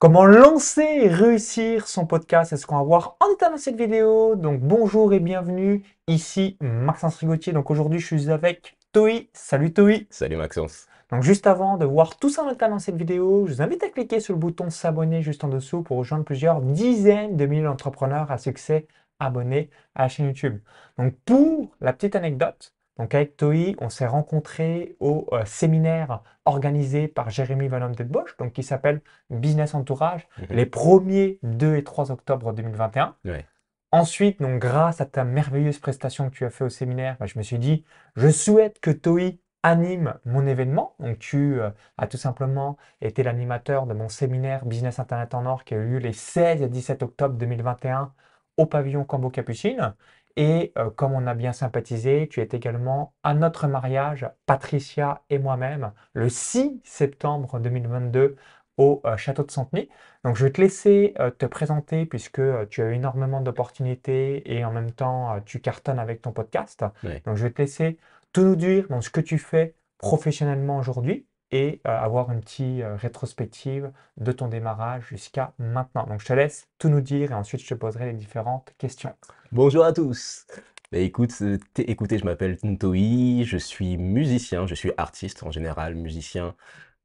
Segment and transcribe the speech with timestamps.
[0.00, 3.76] Comment lancer et réussir son podcast C'est ce qu'on va voir en détail dans cette
[3.76, 4.36] vidéo?
[4.36, 5.82] Donc bonjour et bienvenue.
[6.06, 7.52] Ici Maxence Rigotier.
[7.52, 9.28] Donc aujourd'hui je suis avec Toi.
[9.32, 10.06] Salut Toi.
[10.08, 10.86] Salut Maxence.
[11.10, 13.82] Donc juste avant de voir tout ça en détail dans cette vidéo, je vous invite
[13.82, 17.64] à cliquer sur le bouton s'abonner juste en dessous pour rejoindre plusieurs dizaines de milliers
[17.64, 18.86] d'entrepreneurs à succès
[19.18, 20.60] abonnés à la chaîne YouTube.
[20.96, 27.08] Donc pour la petite anecdote, donc avec Toi, on s'est rencontrés au euh, séminaire organisé
[27.08, 29.00] par Jérémy Van Bosch, donc qui s'appelle
[29.30, 30.46] Business Entourage, Mhm.
[30.56, 33.14] les premiers 2 et 3 octobre 2021.
[33.24, 33.44] Ouais.
[33.90, 37.38] Ensuite, donc grâce à ta merveilleuse prestation que tu as fait au séminaire, bah, je
[37.38, 37.84] me suis dit,
[38.16, 40.94] je souhaite que Toi anime mon événement.
[41.00, 45.64] Donc tu euh, as tout simplement été l'animateur de mon séminaire Business Internet en Or
[45.64, 48.12] qui a eu lieu les 16 et 17 octobre 2021
[48.56, 49.94] au pavillon Cambo Capucine.
[50.38, 55.38] Et euh, comme on a bien sympathisé, tu es également à notre mariage, Patricia et
[55.40, 58.36] moi-même, le 6 septembre 2022
[58.76, 59.88] au euh, château de Centeny.
[60.22, 64.70] Donc je vais te laisser euh, te présenter puisque tu as énormément d'opportunités et en
[64.70, 66.84] même temps tu cartonnes avec ton podcast.
[67.26, 67.98] Donc je vais te laisser
[68.32, 72.82] tout nous dire dans ce que tu fais professionnellement aujourd'hui et euh, avoir une petite
[72.82, 76.06] euh, rétrospective de ton démarrage jusqu'à maintenant.
[76.06, 79.14] Donc je te laisse tout nous dire et ensuite je te poserai les différentes questions.
[79.52, 80.46] Bonjour à tous.
[80.92, 85.94] Bah, écoute, euh, écoutez, je m'appelle Ntoi, je suis musicien, je suis artiste en général,
[85.94, 86.54] musicien,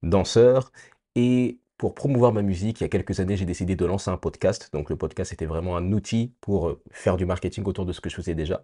[0.01, 0.71] danseur.
[1.15, 4.17] Et pour promouvoir ma musique, il y a quelques années, j'ai décidé de lancer un
[4.17, 4.69] podcast.
[4.73, 8.09] Donc le podcast était vraiment un outil pour faire du marketing autour de ce que
[8.09, 8.63] je faisais déjà.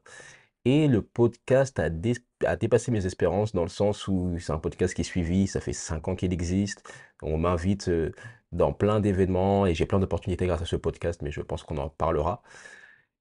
[0.65, 2.15] Et le podcast a, dé-
[2.45, 5.61] a dépassé mes espérances dans le sens où c'est un podcast qui est suivi, ça
[5.61, 6.83] fait cinq ans qu'il existe.
[7.21, 8.11] On m'invite euh,
[8.52, 11.77] dans plein d'événements et j'ai plein d'opportunités grâce à ce podcast, mais je pense qu'on
[11.77, 12.43] en parlera.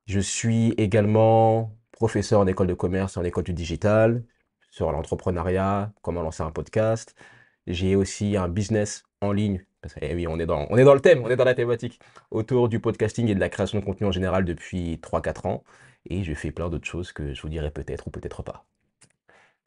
[0.07, 4.25] Je suis également professeur en école de commerce en école du digital,
[4.71, 7.15] sur l'entrepreneuriat, comment lancer un podcast.
[7.67, 11.23] J'ai aussi un business en ligne, parce que eh oui, on est dans le thème,
[11.25, 12.01] on est dans la thématique,
[12.31, 15.65] autour du podcasting et de la création de contenu en général depuis 3-4 ans.
[16.09, 18.65] Et je fais plein d'autres choses que je vous dirai peut-être ou peut-être pas.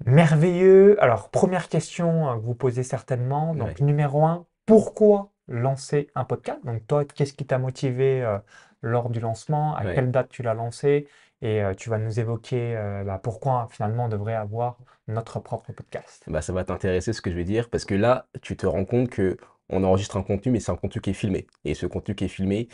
[0.06, 1.02] Merveilleux.
[1.02, 3.54] Alors première question euh, que vous posez certainement.
[3.56, 3.86] Donc Ouais.
[3.86, 6.60] numéro un, pourquoi lancer un podcast?
[6.66, 8.40] Donc toi, qu'est-ce qui t'a motivé euh,
[8.82, 9.76] lors du lancement?
[9.76, 9.94] À Ouais.
[9.96, 11.08] quelle date tu l'as lancé?
[11.44, 14.78] Et euh, tu vas nous évoquer euh, bah, pourquoi finalement on devrait avoir
[15.08, 16.24] notre propre podcast.
[16.28, 18.86] Bah, ça va t'intéresser ce que je vais dire, parce que là, tu te rends
[18.86, 19.38] compte que
[19.70, 21.48] on enregistre un contenu, mais c'est un contenu qui est filmé.
[21.66, 22.68] Et ce contenu qui est filmé,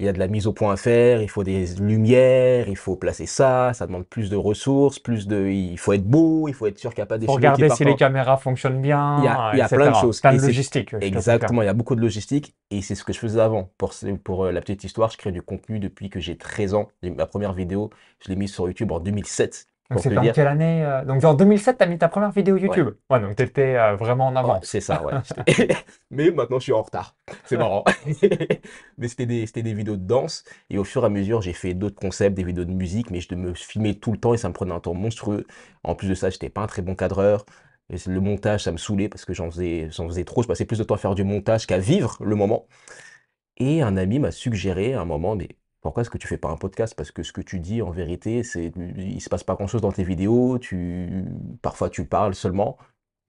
[0.00, 2.76] il y a de la mise au point à faire, il faut des lumières, il
[2.76, 6.54] faut placer ça, ça demande plus de ressources, plus de, il faut être beau, il
[6.54, 9.18] faut être sûr qu'il n'y a pas des qui regarder si les caméras fonctionnent bien,
[9.18, 10.20] Il y a- il y a plein de choses.
[10.20, 10.90] Plein de logistique.
[10.92, 11.02] confirme.
[11.16, 13.70] Exactement, il y a beaucoup de logistique et c'est ce que je faisais avant.
[13.78, 13.92] Pour,
[14.24, 16.88] pour euh, la petite histoire, je crée du contenu depuis que j'ai 13 ans.
[17.02, 17.90] Ma première vidéo,
[18.24, 19.66] je l'ai mise sur YouTube en 2007.
[19.90, 20.34] Donc te en dire.
[20.34, 20.84] quelle année?
[20.84, 22.90] euh, Donc en 2007, tu as mis ta première vidéo YouTube.
[23.10, 24.62] Ouais, donc tu étais vraiment en Ouais, avance.
[24.62, 25.14] c'est ça, ouais.
[26.10, 27.16] Mais maintenant, je suis en retard.
[27.44, 27.84] C'est marrant.
[28.98, 30.44] Mais c'était des, c'était des vidéos de danse.
[30.70, 33.20] Et au fur et à mesure, j'ai fait d'autres concepts, des vidéos de musique, mais
[33.20, 35.46] je me filmais tout le temps et ça me prenait un temps monstrueux.
[35.84, 37.44] En plus de ça, j'étais pas un très bon cadreur.
[37.92, 40.42] Et le montage, ça me saoulait parce que j'en faisais, faisais trop.
[40.42, 42.66] Je passais plus de temps à faire du montage qu'à vivre le moment.
[43.58, 45.48] Et un ami m'a suggéré à un moment, mais
[45.80, 46.94] pourquoi est-ce que tu fais pas un podcast?
[46.94, 49.92] Parce que ce que tu dis, en vérité, c'est, il se passe pas grand-chose dans
[49.92, 50.58] tes vidéos.
[50.58, 51.24] Tu,
[51.62, 52.76] parfois, tu parles seulement.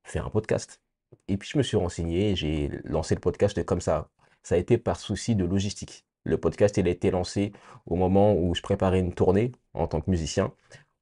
[0.03, 0.81] Fais un podcast.
[1.27, 4.09] Et puis je me suis renseigné, j'ai lancé le podcast comme ça.
[4.43, 6.05] Ça a été par souci de logistique.
[6.23, 7.51] Le podcast, il a été lancé
[7.85, 10.53] au moment où je préparais une tournée en tant que musicien.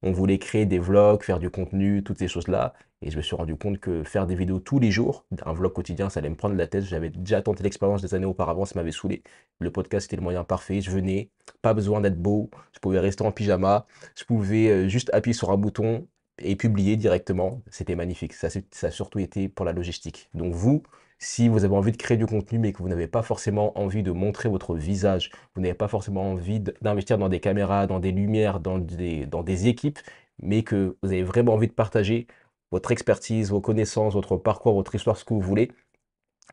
[0.01, 2.73] On voulait créer des vlogs, faire du contenu, toutes ces choses-là.
[3.01, 5.73] Et je me suis rendu compte que faire des vidéos tous les jours, un vlog
[5.73, 6.83] quotidien, ça allait me prendre la tête.
[6.83, 9.23] J'avais déjà tenté l'expérience des années auparavant, ça m'avait saoulé.
[9.59, 10.81] Le podcast, c'était le moyen parfait.
[10.81, 11.29] Je venais,
[11.61, 12.49] pas besoin d'être beau.
[12.73, 13.85] Je pouvais rester en pyjama.
[14.15, 16.07] Je pouvais euh, juste appuyer sur un bouton
[16.39, 17.61] et publier directement.
[17.69, 18.33] C'était magnifique.
[18.33, 20.29] Ça, ça a surtout été pour la logistique.
[20.33, 20.83] Donc vous,
[21.19, 24.03] si vous avez envie de créer du contenu, mais que vous n'avez pas forcément envie
[24.03, 28.11] de montrer votre visage, vous n'avez pas forcément envie d'investir dans des caméras, dans des
[28.11, 29.99] lumières, dans des, dans des équipes,
[30.41, 32.27] mais que vous avez vraiment envie de partager
[32.71, 35.71] votre expertise, vos connaissances, votre parcours, votre histoire, ce que vous voulez,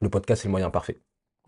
[0.01, 0.99] le podcast, c'est le moyen parfait.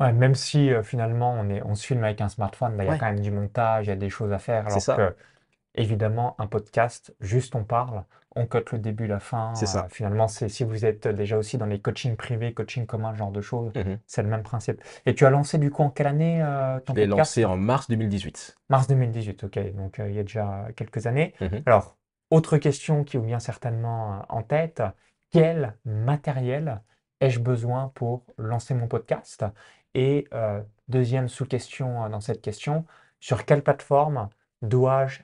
[0.00, 2.86] Ouais, même si euh, finalement on est, on se filme avec un smartphone, bah, il
[2.86, 4.66] y a quand même du montage, il y a des choses à faire.
[4.66, 4.94] Alors ça.
[4.96, 5.16] que,
[5.74, 8.04] évidemment, un podcast, juste on parle,
[8.38, 9.54] on cote le début, la fin.
[9.54, 9.84] C'est ça.
[9.84, 13.18] euh, finalement, c'est si vous êtes déjà aussi dans les coachings privés, coaching commun, ce
[13.18, 13.98] genre de choses, Mhm.
[14.06, 14.80] c'est le même principe.
[15.06, 17.56] Et tu as lancé du coup en quelle année euh, ton Je l'ai lancé en
[17.56, 18.56] mars 2018.
[18.70, 21.34] Mars 2018, ok, donc euh, il y a déjà quelques années.
[21.40, 21.62] Mhm.
[21.66, 21.96] Alors,
[22.30, 24.82] autre question qui vous vient certainement euh, en tête,
[25.30, 26.80] quel matériel
[27.20, 29.44] ai-je besoin pour lancer mon podcast?
[29.94, 30.28] Et
[30.88, 32.84] deuxième sous-question dans cette question,
[33.20, 34.28] sur quelle plateforme
[34.62, 35.20] dois-je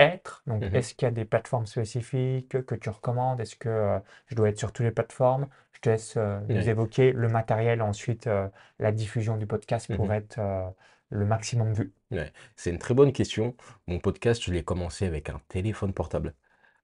[0.00, 0.42] être.
[0.46, 0.74] Donc, Mhm.
[0.76, 3.40] est-ce qu'il y a des plateformes spécifiques que tu recommandes?
[3.40, 5.48] Est-ce que euh, je dois être sur toutes les plateformes?
[5.72, 8.48] Je te laisse euh, nous évoquer le matériel, ensuite euh,
[8.78, 10.12] la diffusion du podcast pour Mhm.
[10.12, 10.40] être
[11.10, 11.92] le maximum vu.
[12.10, 12.32] Ouais.
[12.56, 13.54] C'est une très bonne question.
[13.86, 16.34] Mon podcast, je l'ai commencé avec un téléphone portable.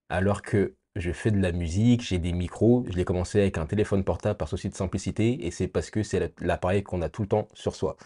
[0.08, 3.66] Alors que je fais de la musique, j'ai des micros, je l'ai commencé avec un
[3.66, 7.08] téléphone portable par souci de simplicité et c'est parce que c'est la- l'appareil qu'on a
[7.08, 7.96] tout le temps sur soi.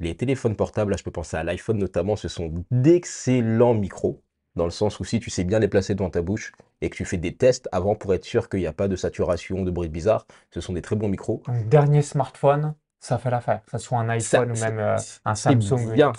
[0.00, 4.22] Les téléphones portables, là, je peux penser à l'iPhone notamment, ce sont d'excellents micros,
[4.56, 6.96] dans le sens où si tu sais bien les placer devant ta bouche et que
[6.96, 9.70] tu fais des tests avant pour être sûr qu'il n'y a pas de saturation, de
[9.70, 11.42] bruit bizarre, ce sont des très bons micros.
[11.46, 13.62] Donc, dernier smartphone, ça fait l'affaire.
[13.64, 16.12] Que ce soit un Ça, iPhone ou même euh, un Samsung bien,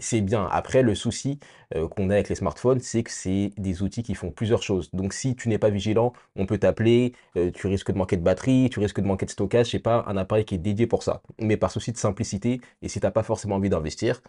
[0.00, 0.48] c'est bien.
[0.52, 1.40] Après, le souci
[1.74, 4.88] euh, qu'on a avec les smartphones, c'est que c'est des outils qui font plusieurs choses.
[4.92, 8.22] Donc, si tu n'es pas vigilant, on peut t'appeler, euh, tu risques de manquer de
[8.22, 9.70] batterie, tu risques de manquer de stockage.
[9.72, 11.22] C'est pas un appareil qui est dédié pour ça.
[11.40, 14.22] Mais par souci de simplicité, et si tu n'as pas forcément envie d'investir,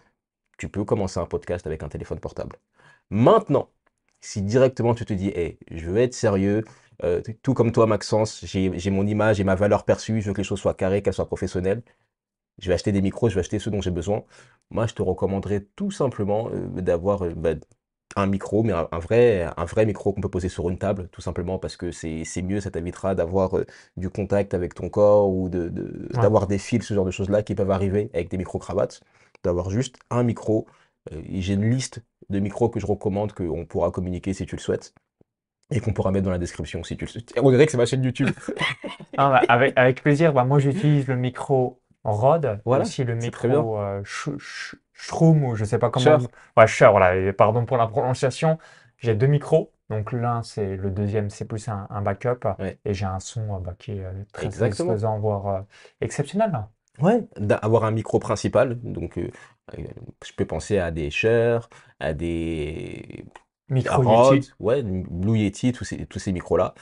[0.58, 2.56] tu peux commencer un podcast avec un téléphone portable.
[3.10, 3.70] Maintenant,
[4.20, 6.64] si directement tu te dis, hey, je veux être sérieux,
[7.04, 10.40] euh, tout comme toi, Maxence, j'ai mon image et ma valeur perçue, je veux que
[10.40, 11.82] les choses soient carrées, qu'elles soient professionnelles,
[12.60, 14.24] je vais acheter des micros, je vais acheter ceux dont j'ai besoin.
[14.70, 17.54] Moi, je te recommanderais tout simplement euh, d'avoir euh, bah,
[18.16, 21.08] un micro, mais un, un vrai, un vrai micro qu'on peut poser sur une table,
[21.10, 23.66] tout simplement parce que c'est mieux, ça t'évitera d'avoir euh,
[23.96, 26.20] du contact avec ton corps ou de, de- Ouais.
[26.20, 29.00] d'avoir des fils, ce genre de choses-là qui peuvent arriver avec des micro-cravates.
[29.44, 30.66] D'avoir juste un micro.
[31.12, 34.56] Euh, et j'ai une liste de micros que je recommande, qu'on pourra communiquer si tu
[34.56, 34.94] le souhaites.
[35.70, 37.32] Et qu'on pourra mettre dans la description si tu le souhaites.
[37.40, 38.28] On dirait que c'est ma chaîne YouTube.
[39.16, 40.32] Ah, bah, avec, avec plaisir.
[40.32, 45.54] Bah, moi, j'utilise le micro Rode, Voilà, aussi le micro euh, Sh- Sh- Shroom, ou
[45.56, 46.18] je sais pas comment.
[46.56, 47.16] Ouais, voilà.
[47.16, 48.58] et pardon pour la prononciation.
[48.98, 49.70] J'ai deux micros.
[49.90, 52.40] Donc l'un, c'est le deuxième, c'est plus un, un backup.
[52.58, 52.78] Ouais.
[52.84, 54.90] Et j'ai un son euh, bah, qui est très Exactement.
[54.90, 55.60] satisfaisant, voire euh,
[56.00, 56.52] exceptionnel.
[57.00, 58.80] Ouais, d'avoir un micro principal.
[58.82, 59.30] Donc, euh,
[59.78, 59.82] euh,
[60.24, 61.68] je peux penser à des Shure,
[61.98, 63.24] à des
[63.68, 64.52] Micro Rode, Yeti.
[64.60, 66.74] ouais, Blue Yeti, tous ces, tous ces micros-là.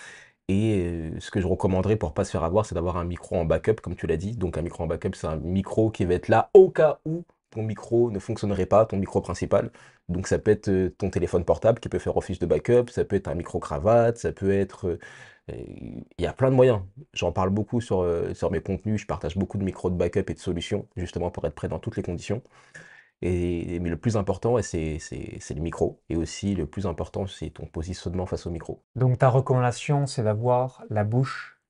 [0.48, 3.36] Et euh, ce que je recommanderais pour pas se faire avoir, c'est d'avoir un micro
[3.36, 4.36] en backup, comme tu l'as dit.
[4.36, 7.24] Donc, un micro en backup, c'est un micro qui va être là au cas où
[7.50, 9.70] ton micro ne fonctionnerait pas, ton micro principal.
[10.08, 13.04] Donc, ça peut être euh, ton téléphone portable qui peut faire office de backup, ça
[13.04, 14.98] peut être un micro-cravate, ça peut être.
[15.48, 16.80] Il y a plein de moyens.
[17.14, 19.00] J'en parle beaucoup sur, euh, sur mes contenus.
[19.00, 21.78] Je partage beaucoup de micros de backup et de solutions, justement pour être prêt dans
[21.78, 22.42] toutes les conditions.
[23.22, 24.98] Et, mais le plus important, c'est
[25.54, 26.00] le micro.
[26.08, 28.82] Et aussi, le plus important, c'est ton positionnement face au micro.
[28.96, 31.60] Donc ta recommandation, c'est d'avoir la bouche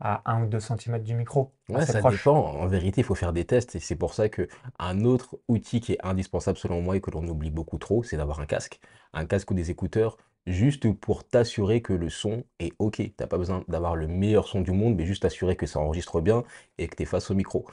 [0.00, 2.14] à 1 ou 2 cm du micro, Ouais, ça proche.
[2.16, 2.36] dépend.
[2.36, 3.76] En vérité, il faut faire des tests.
[3.76, 4.48] Et c'est pour ça que
[4.78, 8.16] un autre outil qui est indispensable selon moi et que l'on oublie beaucoup trop, c'est
[8.16, 8.80] d'avoir un casque.
[9.12, 10.16] Un casque ou des écouteurs,
[10.48, 13.02] juste pour t'assurer que le son est OK.
[13.16, 16.20] T'as pas besoin d'avoir le meilleur son du monde, mais juste t'assurer que ça enregistre
[16.20, 16.44] bien
[16.78, 17.66] et que tu es face au micro.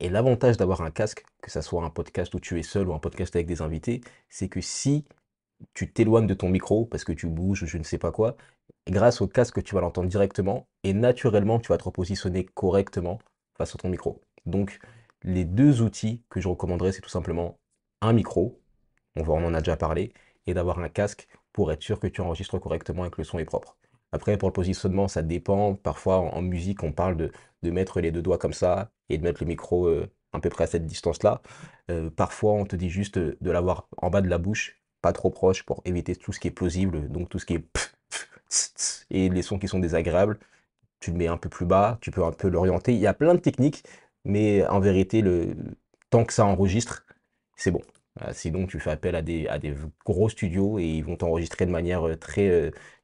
[0.00, 2.94] Et l'avantage d'avoir un casque, que ça soit un podcast où tu es seul ou
[2.94, 5.04] un podcast avec des invités, c'est que si
[5.74, 8.36] tu t'éloignes de ton micro parce que tu bouges ou je ne sais pas quoi,
[8.88, 13.18] grâce au casque, tu vas l'entendre directement et naturellement, tu vas te repositionner correctement
[13.56, 14.20] face à ton micro.
[14.46, 14.78] Donc,
[15.22, 17.58] les deux outils que je recommanderais, c'est tout simplement
[18.00, 18.60] un micro,
[19.16, 20.12] on en a déjà parlé,
[20.46, 23.40] et d'avoir un casque pour être sûr que tu enregistres correctement et que le son
[23.40, 23.76] est propre.
[24.12, 25.74] Après, pour le positionnement, ça dépend.
[25.74, 27.32] Parfois, en, musique, on parle de,
[27.68, 30.62] mettre les deux doigts comme ça et de mettre le micro euh, à peu près
[30.62, 31.42] à cette distance-là.
[31.90, 35.30] Euh, parfois, on te dit juste de l'avoir en bas de la bouche, pas trop
[35.30, 37.64] proche pour éviter tout ce qui est plausible, donc tout ce qui est
[39.10, 40.38] et les sons qui sont désagréables.
[41.00, 42.92] Tu le mets un peu plus bas, tu peux un peu l'orienter.
[42.92, 43.82] Il y a plein de techniques,
[44.24, 45.56] mais en vérité, le,
[46.10, 47.04] tant que ça enregistre,
[47.56, 47.82] c'est bon.
[48.22, 51.66] Euh, Sinon, tu fais appel à des, à des gros studios et ils vont t'enregistrer
[51.66, 52.48] de manière euh, très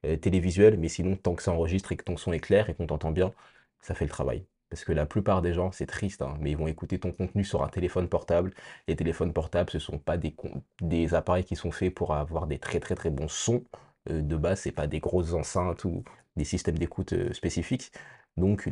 [0.05, 2.75] euh, télévisuelle, mais sinon, tant que ça enregistre et que ton son est clair et
[2.75, 3.33] qu'on t'entend bien,
[3.81, 4.47] ça fait le travail.
[4.71, 7.45] Parce que la plupart des gens, c'est triste, hein, mais ils vont écouter ton contenu
[7.45, 8.53] sur un téléphone portable.
[8.89, 12.59] Les téléphones portables, ce ne sont pas des, appareils qui sont faits pour avoir des
[12.59, 13.65] très très très bons sons.
[14.11, 16.05] De base, c'est pas des grosses enceintes ou
[16.37, 17.93] des systèmes d'écoute spécifiques.
[18.37, 18.71] Donc,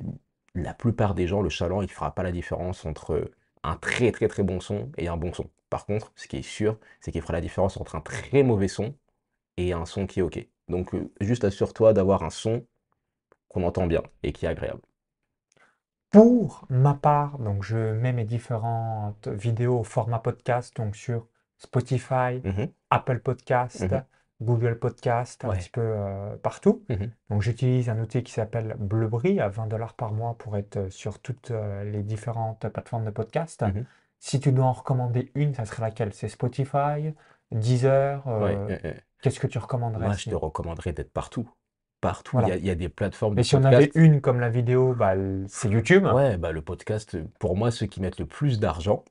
[0.54, 3.30] la plupart des gens, le chaland, il ne fera pas la différence entre
[3.64, 5.50] un très très très bon son et un bon son.
[5.70, 8.68] Par contre, ce qui est sûr, c'est qu'il fera la différence entre un très mauvais
[8.68, 8.94] son
[9.56, 10.46] et un son qui est OK.
[10.68, 12.66] Donc, euh, juste assure-toi d'avoir un son
[13.48, 14.82] qu'on entend bien et qui est agréable.
[16.10, 21.26] Pour ma part, donc je mets mes différentes vidéos au format podcast, donc sur
[21.58, 24.04] Spotify, Mhm, Apple Podcast, Mhm.
[24.42, 25.58] Google Podcast, un Ouais.
[25.58, 26.82] petit peu euh, partout.
[26.88, 27.10] mhm.
[27.30, 30.90] Donc j'utilise un outil qui s'appelle Blubry à 20 dollars par mois pour être euh,
[30.90, 33.62] sur toutes euh, les différentes plateformes de podcast.
[33.62, 33.84] Mhm.
[34.18, 36.12] Si tu dois en recommander une, ça serait laquelle?
[36.12, 37.12] C'est Spotify,
[37.50, 41.48] Deezer, euh, ouais, qu'est-ce que tu recommanderais Moi, je te recommanderais d'être partout.
[42.00, 42.40] Partout.
[42.42, 44.40] Il y a, il y a des plateformes de Mais si on avait une comme
[44.40, 45.14] la vidéo, bah,
[45.46, 46.04] c'est YouTube.
[46.04, 49.04] Ouais, bah, le podcast, pour moi, ceux qui mettent le plus d'argent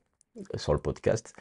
[0.56, 1.34] sur le podcast,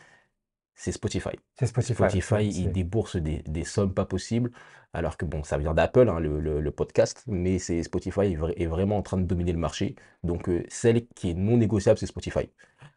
[0.76, 1.30] c'est Spotify.
[1.60, 1.94] C'est Spotify.
[1.96, 4.52] Spotify, ouais, c'est- déboursent des, des sommes pas possibles,
[4.94, 8.36] alors que bon, ça vient d'Apple, hein, le, le- le podcast, mais c'est Spotify est,
[8.36, 9.96] vra- est vraiment en train de dominer le marché.
[10.24, 12.50] Donc, euh, celle qui est non négociable, c'est Spotify.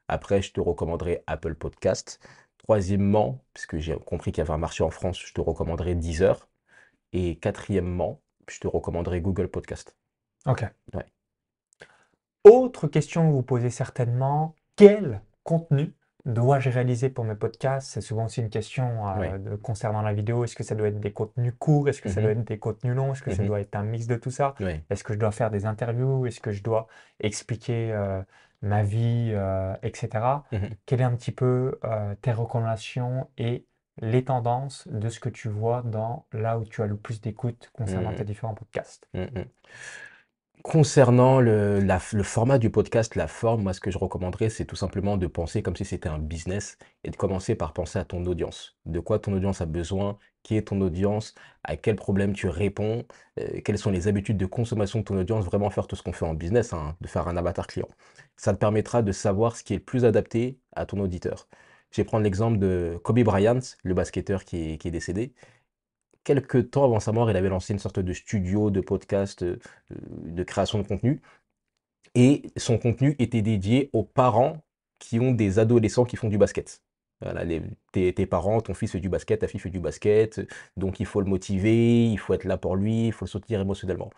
[0.08, 2.20] Après, je te recommanderais Apple Podcast.
[2.58, 6.48] Troisièmement, puisque j'ai compris qu'il y avait un marché en France, je te recommanderais Deezer.
[7.12, 9.94] Et quatrièmement, je te recommanderais Google Podcast.
[10.46, 10.64] Ok.
[10.94, 11.06] Ouais.
[12.44, 15.94] Autre question que vous posez certainement, quel contenu
[16.26, 17.88] dois-je réaliser pour mes podcasts?
[17.92, 20.44] C'est souvent aussi une question euh, de- concernant la vidéo.
[20.44, 21.88] Est-ce que ça doit être des contenus courts?
[21.88, 22.26] Est-ce que ça Mhm.
[22.26, 23.12] doit être des contenus longs?
[23.12, 23.48] Est-ce que ça Mhm.
[23.48, 24.54] doit être un mix de tout ça?
[24.90, 26.26] Est-ce que je dois faire des interviews?
[26.26, 26.86] Est-ce que je dois
[27.20, 28.22] expliquer euh,
[28.62, 30.44] ma vie, euh, etc.
[30.52, 30.70] Mhm.
[30.86, 31.78] Quelles est un petit peu
[32.22, 33.66] tes recommandations et
[34.00, 37.70] les tendances de ce que tu vois dans là où tu as le plus d'écoute
[37.74, 39.08] concernant tes différents podcasts?
[40.64, 41.86] Concernant le,
[42.22, 45.62] format du podcast, la forme, moi, ce que je recommanderais, c'est tout simplement de penser
[45.62, 48.74] comme si c'était un business et de commencer par penser à ton audience.
[48.86, 53.04] De quoi ton audience a besoin, qui est ton audience, à quel problème tu réponds,
[53.38, 56.14] euh, quelles sont les habitudes de consommation de ton audience, vraiment faire tout ce qu'on
[56.14, 57.88] fait en business, hein, de faire un avatar client.
[58.38, 61.46] Ça te permettra de savoir ce qui est le plus adapté à ton auditeur.
[61.90, 65.34] Je vais prendre l'exemple de Kobe Bryant, le basketteur qui est décédé
[66.24, 69.58] quelques temps avant sa mort, il avait lancé une sorte de studio de podcast, euh,
[69.92, 71.20] euh, de création de contenu.
[72.14, 74.64] Et son contenu était dédié aux parents
[74.98, 76.82] qui ont des adolescents qui font du basket.
[77.20, 77.44] Voilà,
[77.92, 80.40] tes, tes parents, ton fils fait du basket, ta fille fait du basket,
[80.76, 83.60] donc il faut le motiver, il faut être là pour lui, il faut le soutenir
[83.60, 84.10] émotionnellement.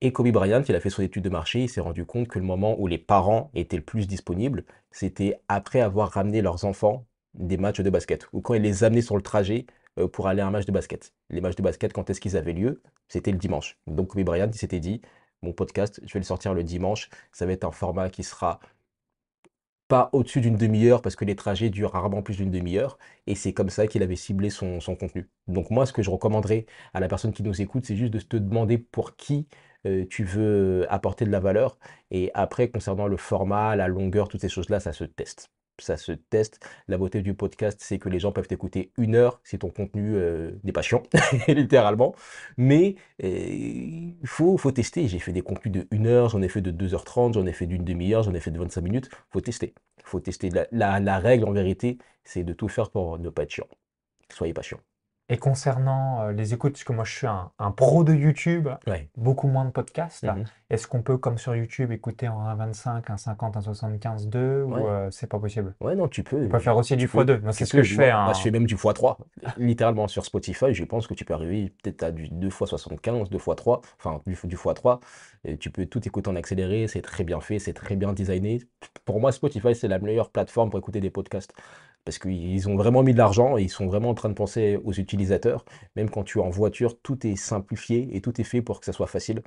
[0.00, 2.38] Et Kobe Bryant, il a fait son étude de marché, il s'est rendu compte que
[2.38, 7.06] le moment où les parents étaient le plus disponibles, c'était après avoir ramené leurs enfants
[7.34, 9.66] des matchs de basket, ou quand il les amenait sur le trajet
[10.12, 11.14] pour aller à un match de basket.
[11.30, 12.82] Les matchs de basket, quand est-ce qu'ils avaient lieu?
[13.08, 13.78] C'était le dimanche.
[13.86, 15.00] Donc Kobe Bryant, s'était dit,
[15.42, 18.60] mon podcast, je vais le sortir le dimanche, ça va être un format qui sera
[19.88, 23.52] pas au-dessus d'une demi-heure parce que les trajets durent rarement plus d'une demi-heure et c'est
[23.52, 25.28] comme ça qu'il avait ciblé son, son contenu.
[25.46, 28.20] Donc moi, ce que je recommanderais à la personne qui nous écoute, c'est juste de
[28.20, 29.46] te demander pour qui
[29.86, 31.78] euh, tu veux apporter de la valeur
[32.10, 35.50] et après, concernant le format, la longueur, toutes ces choses-là, ça se teste.
[35.78, 36.60] Ça se teste.
[36.88, 40.14] La beauté du podcast, c'est que les gens peuvent t'écouter une heure si ton contenu
[40.16, 41.02] euh, n'est pas chiant,
[41.48, 42.14] littéralement.
[42.56, 45.08] Mais euh, il faut, tester.
[45.08, 47.66] J'ai fait des contenus de 1 heure, j'en ai fait de 2h30, j'en ai fait
[47.66, 49.10] d'une demi-heure, j'en ai fait de 25 minutes.
[49.30, 49.74] faut tester.
[50.04, 50.50] faut tester.
[50.72, 53.68] La, règle, en vérité, c'est de tout faire pour ne pas être chiant.
[54.30, 54.80] Soyez pas chiant.
[55.28, 58.68] Et concernant euh, les écoutes, parce que moi je suis un, un pro de YouTube,
[58.86, 59.08] Ouais.
[59.16, 60.44] beaucoup moins de podcasts, Mhm.
[60.70, 64.82] est-ce qu'on peut, comme sur YouTube, écouter en 1.25, 1.50, 1.75, 2 ou Ouais.
[64.86, 65.74] euh, c'est pas possible?
[65.80, 66.44] Ouais, non, tu peux.
[66.44, 67.24] On peut faire aussi du Tu peux.
[67.24, 67.40] x2.
[67.42, 67.82] Moi, c'est Tu ce que peux.
[67.82, 68.12] je fais.
[68.12, 68.32] Moi, hein.
[68.34, 69.18] je fais même du x3.
[69.58, 73.28] Littéralement, sur Spotify, je pense que tu peux arriver peut-être à du 2 x 75,
[73.28, 75.00] 2 x 3, enfin du, du x3.
[75.44, 78.62] Et tu peux tout écouter en accéléré, c'est très bien fait, c'est très bien designé.
[79.04, 81.52] Pour moi, Spotify, c'est la meilleure plateforme pour écouter des podcasts.
[82.06, 84.78] Parce qu'ils ont vraiment mis de l'argent et ils sont vraiment en train de penser
[84.84, 85.64] aux utilisateurs.
[85.96, 88.86] Même quand tu es en voiture, tout est simplifié et tout est fait pour que
[88.86, 89.42] ça soit facile.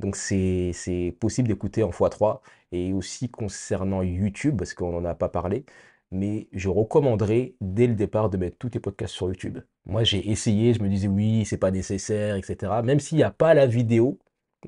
[0.00, 2.40] Donc c'est possible d'écouter en x3
[2.72, 5.64] et aussi concernant YouTube, parce qu'on n'en a pas parlé,
[6.10, 9.58] mais je recommanderais dès le départ de mettre tous tes podcasts sur YouTube.
[9.86, 12.72] Moi j'ai essayé, je me disais oui, c'est pas nécessaire, etc.
[12.84, 14.18] Même s'il n'y a pas la vidéo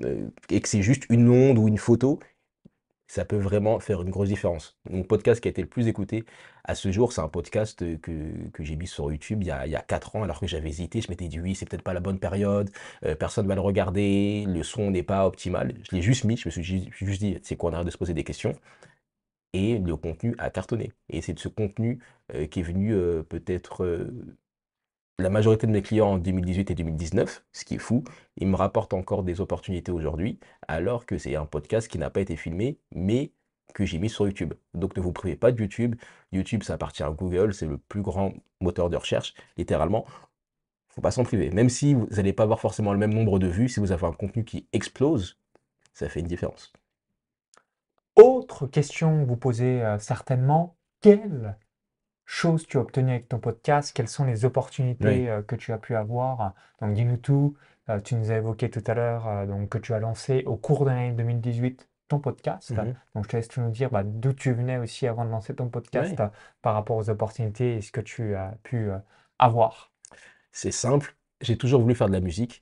[0.05, 2.19] euh, et que c'est juste une onde ou une photo,
[3.07, 4.77] ça peut vraiment faire une grosse différence.
[4.89, 6.25] Mon podcast qui a été le plus écouté
[6.63, 9.51] à ce jour, c'est un podcast euh, que, que j'ai mis sur YouTube il y
[9.51, 11.01] a, il y a 4 ans, alors que j'avais hésité.
[11.01, 12.69] Je m'étais dit oui, c'est peut-être pas la bonne période,
[13.05, 15.73] euh, personne va le regarder, le son n'est pas optimal.
[15.89, 17.91] Je l'ai juste mis, je me suis ju- juste dit, c'est quoi, on arrête de
[17.91, 18.53] se poser des questions.
[19.53, 20.91] Et le contenu a cartonné.
[21.09, 21.99] Et c'est de ce contenu
[22.33, 22.93] euh, qui est venu
[23.29, 23.85] peut-être
[25.19, 28.03] la majorité de mes clients en 2018 et 2019, ce qui est fou.
[28.37, 32.21] Ils me rapportent encore des opportunités aujourd'hui, alors que c'est un podcast qui n'a pas
[32.21, 33.31] été filmé, mais
[33.73, 34.53] que j'ai mis sur YouTube.
[34.73, 35.95] Donc ne vous privez pas de YouTube.
[36.31, 40.05] YouTube, ça appartient à Google, c'est le plus grand moteur de recherche, littéralement.
[40.89, 41.49] Faut pas s'en priver.
[41.51, 44.05] Même si vous n'allez pas avoir forcément le même nombre de vues, si vous avez
[44.05, 45.37] un contenu qui explose,
[45.93, 46.71] ça fait une différence.
[48.15, 51.57] Autre question que vous posez euh, certainement, quelle
[52.25, 53.91] chose tu as obtenu avec ton podcast?
[53.95, 55.29] Quelles sont les opportunités Oui.
[55.29, 56.53] euh, que tu as pu avoir?
[56.81, 57.55] Donc dis-nous tout.
[57.89, 60.55] Euh, tu nous as évoqué tout à l'heure euh, donc, que tu as lancé au
[60.55, 62.71] cours de l'année 2018 ton podcast.
[62.71, 62.95] Mhm.
[63.13, 65.55] Donc je te laisse tout nous dire bah, d'où tu venais aussi avant de lancer
[65.55, 66.15] ton podcast
[66.61, 68.97] par rapport aux opportunités et ce que tu as pu euh,
[69.39, 69.91] avoir.
[70.51, 72.61] C'est simple, j'ai toujours voulu faire de la musique,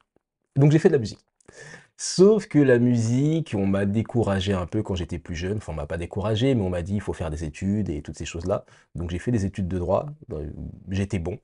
[0.55, 1.23] donc j'ai fait de la musique.
[1.97, 5.57] Sauf que la musique, on m'a découragé un peu quand j'étais plus jeune.
[5.57, 8.01] Enfin, on m'a pas découragé, mais on m'a dit il faut faire des études et
[8.01, 8.65] toutes ces choses-là.
[8.95, 10.07] Donc j'ai fait des études de droit.
[10.31, 10.49] Euh,
[10.89, 11.39] J'étais bon,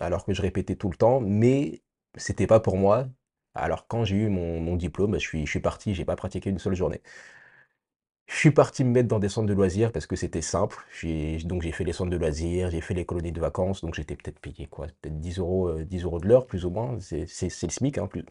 [0.00, 1.82] alors que je répétais tout le temps, mais
[2.16, 3.08] c'était pas pour moi.
[3.54, 6.58] Alors quand j'ai eu mon, diplôme, je suis, je suis parti, j'ai pas pratiqué une
[6.58, 7.02] seule journée.
[8.26, 10.76] Je suis parti me mettre dans des centres de loisirs parce que c'était simple.
[11.44, 14.16] Donc j'ai fait les centres de loisirs, j'ai fait les colonies de vacances, donc j'étais
[14.16, 16.98] peut-être payé quoi, peut-être 10 euros, euh, 10 euros de l'heure plus ou moins.
[17.00, 18.24] C'est le SMIC hein, plus.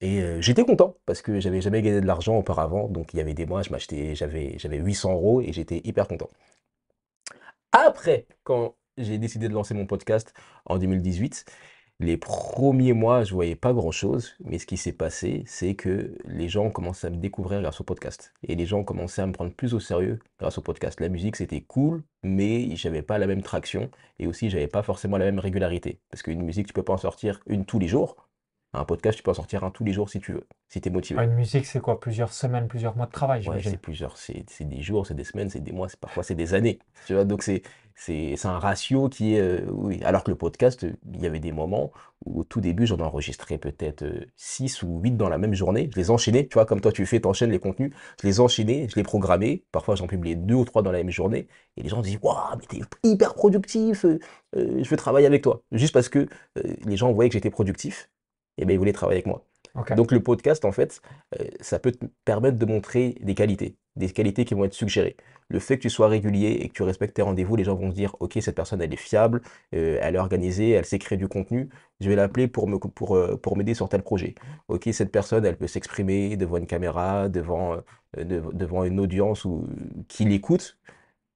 [0.00, 2.88] Et euh, j'étais content parce que j'avais jamais gagné de l'argent auparavant.
[2.88, 6.06] Donc il y avait des mois, je m'achetais, j'avais j'avais 800 euros et j'étais hyper
[6.08, 6.28] content.
[7.72, 10.34] Après, quand j'ai décidé de lancer mon podcast
[10.66, 11.44] en 2018,
[12.00, 16.48] les premiers mois, je voyais pas grand-chose, mais ce qui s'est passé, c'est que les
[16.48, 18.32] gens ont commencé à me découvrir grâce au podcast.
[18.44, 21.00] Et les gens ont commencé à me prendre plus au sérieux grâce au podcast.
[21.00, 23.90] La musique, c'était cool, mais j'avais pas la même traction
[24.20, 26.00] et aussi j'avais pas forcément la même régularité.
[26.10, 28.27] Parce qu'une musique, tu peux pas en sortir une tous les jours.
[28.74, 30.88] Un podcast, tu peux en sortir un tous les jours si tu veux, si tu
[30.88, 31.18] es motivé.
[31.20, 31.98] Ah, Une musique, c'est quoi?
[31.98, 33.70] Plusieurs semaines, plusieurs mois de travail, Ouais, j'imagine.
[33.70, 36.52] c'est plusieurs, c'est des jours, c'est des semaines, c'est des mois, c'est parfois c'est des
[36.52, 36.78] années.
[37.06, 37.62] Tu vois, donc c'est
[38.44, 40.00] un ratio qui est euh, oui.
[40.04, 41.92] Alors que le podcast, euh, il y avait des moments
[42.26, 45.88] où au tout début, j'en enregistrais peut-être euh, 6 ou 8 dans la même journée.
[45.94, 47.92] Je les enchaînais, tu vois, comme toi tu fais, t'enchaînes les contenus.
[48.22, 49.64] Je les enchaînais, je les programmais.
[49.72, 51.48] Parfois, j'en publiais deux ou trois dans la même journée.
[51.78, 54.18] Et les gens disaient, waouh, mais t'es hyper productif, euh,
[54.56, 55.62] euh, je veux travailler avec toi.
[55.72, 58.10] Juste parce que euh, les gens voyaient que j'étais productif,
[58.58, 59.44] et ben ils voulaient travailler avec moi.
[59.96, 61.00] Donc le podcast, en fait,
[61.40, 65.16] euh, ça peut te permettre de montrer des qualités, des qualités qui vont être suggérées.
[65.50, 67.90] Le fait que tu sois régulier et que tu respectes tes rendez-vous, les gens vont
[67.90, 69.40] se dire, OK, cette personne, elle est fiable,
[69.74, 71.68] euh, elle est organisée, elle sait créer du contenu,
[72.00, 74.34] je vais l'appeler pour me, pour, euh, pour m'aider sur tel projet.
[74.68, 77.74] OK, cette personne, elle peut s'exprimer devant une caméra, devant,
[78.18, 79.66] euh, dev- devant une audience ou,
[80.08, 80.76] qui l'écoute.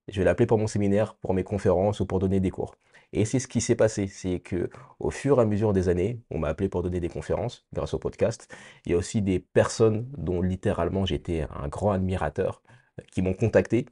[0.09, 2.75] Je vais l'appeler pour mon séminaire, pour mes conférences ou pour donner des cours.
[3.12, 6.21] Et c'est ce qui s'est passé, c'est que au fur et à mesure des années,
[6.31, 8.49] on m'a appelé pour donner des conférences grâce au podcast.
[8.87, 12.62] Il y a aussi des personnes dont littéralement j'étais un grand admirateur
[13.11, 13.87] qui m'ont contacté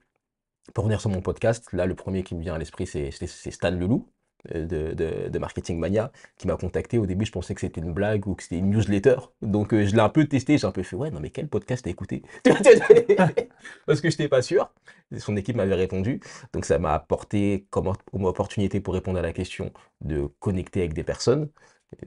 [0.74, 1.72] pour venir sur mon podcast.
[1.72, 4.08] Là, le premier qui me vient à l'esprit, c'est Stan Leloup
[4.48, 6.98] de, Marketing Mania qui m'a contacté.
[6.98, 9.16] Au début, je pensais que c'était une blague ou que c'était une newsletter.
[9.42, 10.58] Donc, euh, je l'ai un peu testé.
[10.58, 12.22] J'ai un peu fait, ouais, non, mais quel podcast t'as écouté?
[13.86, 14.70] Parce que je n'étais pas sûr.
[15.18, 16.20] Son équipe m'avait répondu.
[16.52, 21.04] Donc, ça m'a apporté comme, opportunité pour répondre à la question de connecter avec des
[21.04, 21.48] personnes.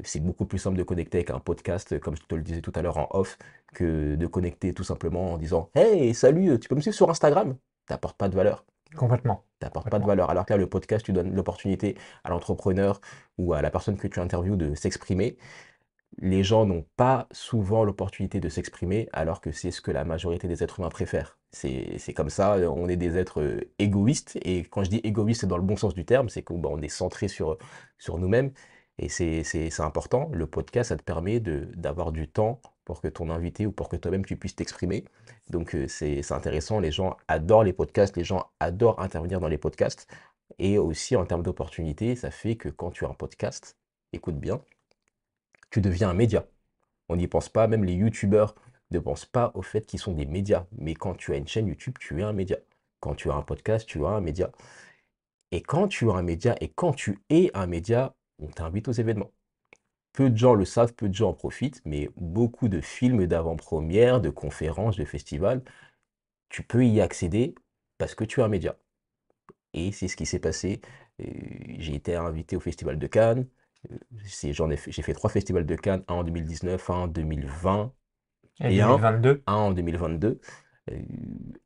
[0.04, 2.72] C'est beaucoup plus simple de connecter avec un podcast, comme je te le disais tout
[2.76, 3.38] à l'heure en off,
[3.74, 7.58] que de connecter tout simplement en disant Hey, salut, tu peux me suivre sur Instagram?
[7.86, 8.64] T'apportes pas de valeur.
[8.96, 9.44] Complètement.
[9.60, 10.30] T'apportes pas de valeur.
[10.30, 13.02] Alors que là, le podcast, tu donnes l'opportunité à l'entrepreneur
[13.38, 15.38] ou à la personne que tu interviews de s'exprimer.
[16.20, 20.48] Les gens n'ont pas souvent l'opportunité de s'exprimer, alors que c'est ce que la majorité
[20.48, 21.40] des êtres humains préfèrent.
[21.52, 25.42] C'est, c'est comme ça, on est des êtres euh, égoïstes, et quand je dis égoïste,
[25.42, 27.58] c'est dans le bon sens du terme, c'est qu'on on est centré sur,
[27.98, 28.52] sur nous-mêmes,
[29.00, 30.30] et c'est, c'est, c'est important.
[30.34, 33.90] Le podcast, ça te permet de, d'avoir du temps pour que ton invité ou pour
[33.90, 35.06] que toi-même tu puisses t'exprimer.
[35.50, 39.58] Donc euh, c'est, intéressant, les gens adorent les podcasts, les gens adorent intervenir dans les
[39.58, 40.08] podcasts,
[40.60, 43.78] et aussi en termes d'opportunités, ça fait que quand tu as un podcast,
[44.14, 44.62] écoute bien,
[45.70, 46.46] tu deviens un média.
[47.10, 48.56] On n'y pense pas, même les youtubeurs
[48.92, 50.66] ne pensent pas au fait qu'ils sont des médias.
[50.78, 52.58] Mais quand tu as une chaîne YouTube, tu es un média.
[53.00, 54.52] Quand tu as un podcast, tu as un média.
[55.52, 58.94] Et quand tu as un média et quand tu es un média, on t'invite aux
[58.94, 59.32] événements.
[60.14, 64.22] Peu de gens le savent, peu de gens en profitent, mais beaucoup de films d'avant-première,
[64.22, 65.64] de conférences, de festivals,
[66.50, 67.56] tu peux y accéder
[67.98, 68.78] parce que tu es un média.
[69.74, 70.82] Et c'est ce qui s'est passé.
[71.22, 71.26] Euh,
[71.80, 73.48] J'ai été invité au Festival de Cannes.
[73.92, 77.94] Euh, fait, j'ai fait trois festivals de Cannes, un en 2019, un en 2020
[78.62, 79.44] Et et un, 2022?
[79.48, 80.40] un en 2022.
[80.92, 80.96] Euh,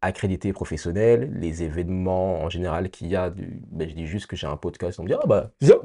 [0.04, 4.46] accrédité professionnel, les événements en général qu'il y a, ben, je dis juste que j'ai
[4.46, 5.78] un podcast, on me dit, ah bah, viens,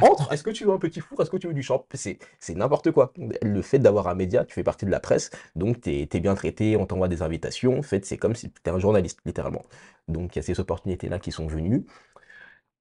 [0.00, 1.84] entre, est-ce que tu veux un petit four, est-ce que tu veux du champ?
[1.92, 3.12] C'est, c'est n'importe quoi.
[3.42, 6.34] Le fait d'avoir un média, tu fais partie de la presse, donc tu es, bien
[6.34, 9.64] traité, on t'envoie des invitations, en fait, c'est comme si tu étais un journaliste, littéralement.
[10.08, 11.84] Donc il y a ces opportunités-là qui sont venues.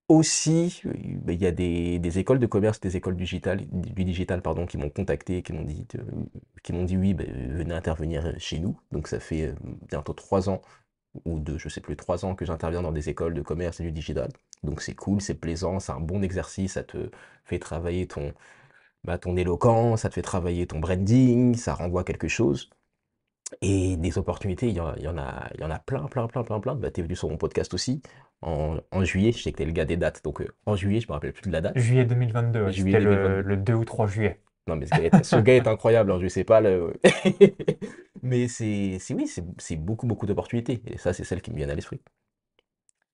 [0.09, 4.41] Aussi, euh, ben, il y a des, écoles de commerce, des écoles digital, du digital,
[4.41, 6.03] pardon, qui m'ont contacté, qui m'ont dit, euh,
[6.63, 8.79] qui m'ont dit oui, ben, venez intervenir chez nous.
[8.91, 9.55] Donc ça fait euh,
[9.89, 10.61] bientôt trois ans
[11.25, 13.83] ou deux, je sais plus, trois ans que j'interviens dans des écoles de commerce et
[13.83, 14.29] du digital.
[14.63, 17.11] Donc c'est cool, c'est plaisant, c'est un bon exercice, ça te
[17.45, 18.33] fait travailler ton,
[19.05, 22.69] bah, ton éloquence, ça te fait travailler ton branding, ça renvoie quelque chose.
[23.61, 26.05] Et des opportunités, il y en, il y en a, il y en a plein,
[26.05, 26.75] plein, plein, plein, plein.
[26.75, 28.01] Bah, tu es venu sur mon podcast aussi
[28.41, 30.75] en, en juillet, je sais que tu es le gars des dates, donc euh, en
[30.75, 31.77] juillet, je me rappelle plus de la date.
[31.77, 33.41] Juillet 2022, ouais, Juillet c'était le, 2022.
[33.49, 34.39] le 2 ou 3 juillet.
[34.67, 36.93] Non, mais ce gars est, ce gars est incroyable, hein, je sais pas le...
[38.21, 40.81] Mais c'est, c'est oui, c'est c'est beaucoup, beaucoup d'opportunités.
[40.87, 42.01] Et ça, c'est celles qui me viennent à l'esprit.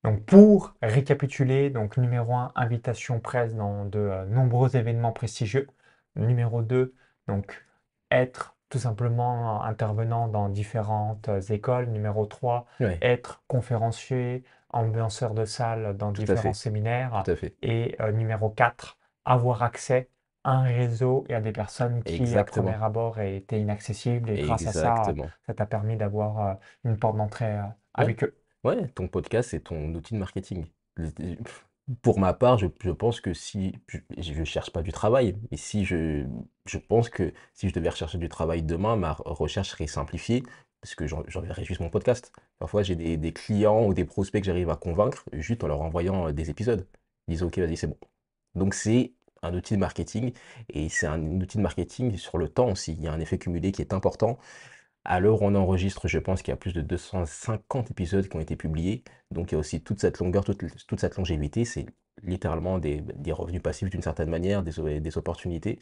[0.02, 5.68] Donc pour récapituler, donc numéro 1, invitation presse dans de euh, nombreux événements prestigieux.
[6.16, 6.94] Numéro 2,
[7.28, 7.64] donc
[8.10, 11.86] être tout simplement intervenant dans différentes euh, écoles.
[11.86, 17.22] Numéro 3, Ouais, être conférencier, ambianceur de salle dans tout à différents séminaires.
[17.24, 17.54] tout à fait.
[17.62, 20.08] Et euh, numéro 4, avoir accès
[20.42, 22.72] à un réseau et à des personnes qui, à Exactement.
[22.72, 24.30] premier abord, étaient inaccessibles.
[24.30, 25.02] Et grâce à ça,
[25.46, 27.56] ça t'a permis d'avoir euh, une porte d'entrée
[27.94, 28.36] avec eux.
[28.64, 30.66] Ouais, ton podcast, c'est ton outil de marketing.
[32.00, 33.74] Pour ma part, je, pense que si
[34.16, 36.24] je ne cherche pas du travail, mais si je,
[36.64, 40.42] je pense que si je devais rechercher du travail demain, ma recherche serait simplifiée
[40.80, 42.30] parce que j'enverrai juste mon podcast.
[42.58, 45.80] Parfois, j'ai des, des clients ou des prospects que j'arrive à convaincre juste en leur
[45.80, 46.86] envoyant euh, des épisodes.
[47.26, 47.96] Ils disent, OK, vas-y, c'est bon.
[48.54, 50.32] Donc, c'est un outil de marketing
[50.68, 52.92] et c'est un outil de marketing sur le temps aussi.
[52.92, 54.38] Il y a un effet cumulé qui est important.
[55.04, 58.40] À l'heure on enregistre, je pense qu'il y a plus de 250 épisodes qui ont
[58.40, 59.04] été publiés.
[59.30, 61.64] Donc il y a aussi toute cette longueur, toute, cette longévité.
[61.64, 61.86] C'est
[62.22, 65.78] littéralement des, revenus passifs d'une certaine manière, des, des opportunités.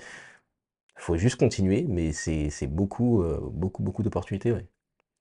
[0.96, 4.54] Il faut juste continuer, mais c'est beaucoup, euh, beaucoup, beaucoup d'opportunités.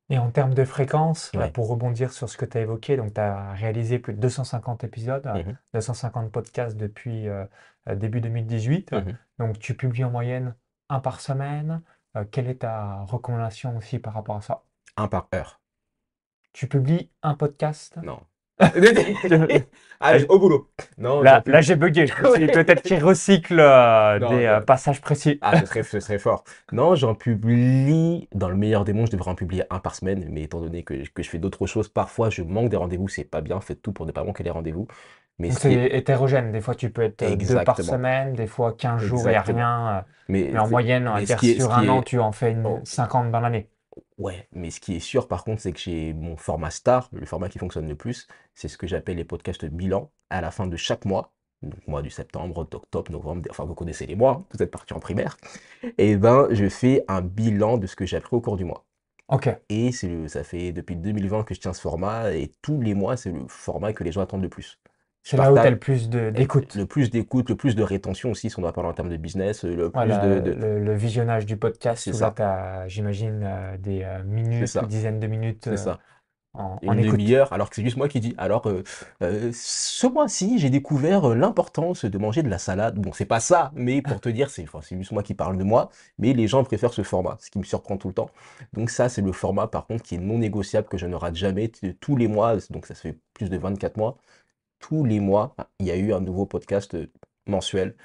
[0.10, 3.22] Et en termes de fréquence, pour rebondir sur ce que tu as évoqué, donc tu
[3.22, 5.28] as réalisé plus de 250 épisodes,
[5.74, 7.46] 250 mmh podcasts depuis euh,
[7.96, 8.92] début 2018.
[8.92, 10.54] Mmh donc tu publies en moyenne
[10.90, 11.82] un par semaine.
[12.18, 14.64] Euh, quelle est ta recommandation aussi par rapport à ça?
[14.98, 15.62] Un par heure.
[16.54, 17.98] Tu publies un podcast?
[18.04, 18.20] Non.
[20.00, 20.70] Allez, au boulot.
[20.98, 22.06] Non, Là, là j'ai bugué.
[22.06, 25.40] peut-être qu'il recycle euh, des euh, passages précis.
[25.42, 26.44] Ah, ce serait, ce serait fort.
[26.72, 30.28] Non, j'en publie, dans le meilleur des mondes, je devrais en publier un par semaine,
[30.30, 33.24] mais étant donné que, que je fais d'autres choses, parfois je manque des rendez-vous, c'est
[33.24, 34.88] pas bien, faites tout pour ne pas manquer les rendez-vous.
[35.50, 36.52] C'est hétérogène.
[36.52, 40.06] Des fois, tu peux être deux par semaine, des fois 15 jours et rien.
[40.28, 43.70] Mais, en moyenne, on sur un an, tu en fais une 50 dans l'année.
[44.18, 47.26] Ouais, mais ce qui est sûr par contre, c'est que j'ai mon format star, le
[47.26, 50.68] format qui fonctionne le plus, c'est ce que j'appelle les podcasts bilan à la fin
[50.68, 51.34] de chaque mois.
[51.64, 54.94] Donc mois du septembre, d'octobre, novembre, enfin vous connaissez les mois, hein, vous êtes parti
[54.94, 55.38] en primaire.
[55.98, 58.86] Et ben je fais un bilan de ce que j'ai appris au cours du mois.
[59.28, 59.50] Ok.
[59.70, 63.32] Et ça fait depuis 2020 que je tiens ce format et tous les mois c'est
[63.32, 64.80] le format que les gens attendent le plus.
[65.24, 66.76] C'est là où tu as le plus d'écoute.
[66.76, 69.18] Le plus d'écoute, le plus de rétention aussi, si on doit parler en termes de
[69.18, 72.34] business, le plus de, Le, visionnage du podcast, c'est ça.
[72.88, 75.92] j'imagine, euh, des euh, minutes, des dizaines de minutes c'est ça.
[75.92, 75.96] Euh,
[76.54, 78.36] en, une demi-heure, alors que c'est juste moi qui dis.
[78.38, 78.68] Alors,
[79.22, 83.00] ce mois-ci, j'ai découvert l'importance de manger de la salade.
[83.00, 85.64] Bon, c'est pas ça, mais pour te dire, c'est enfin, juste moi qui parle de
[85.64, 88.30] moi, mais les gens préfèrent ce format, ce qui me surprend tout le temps.
[88.74, 91.36] Donc ça, c'est le format, par contre, qui est non négociable, que je ne rate
[91.36, 94.18] jamais, tous les mois, donc ça fait plus de 24 mois
[94.82, 97.08] tous les mois, il y a eu un nouveau podcast euh,
[97.48, 97.96] mensuel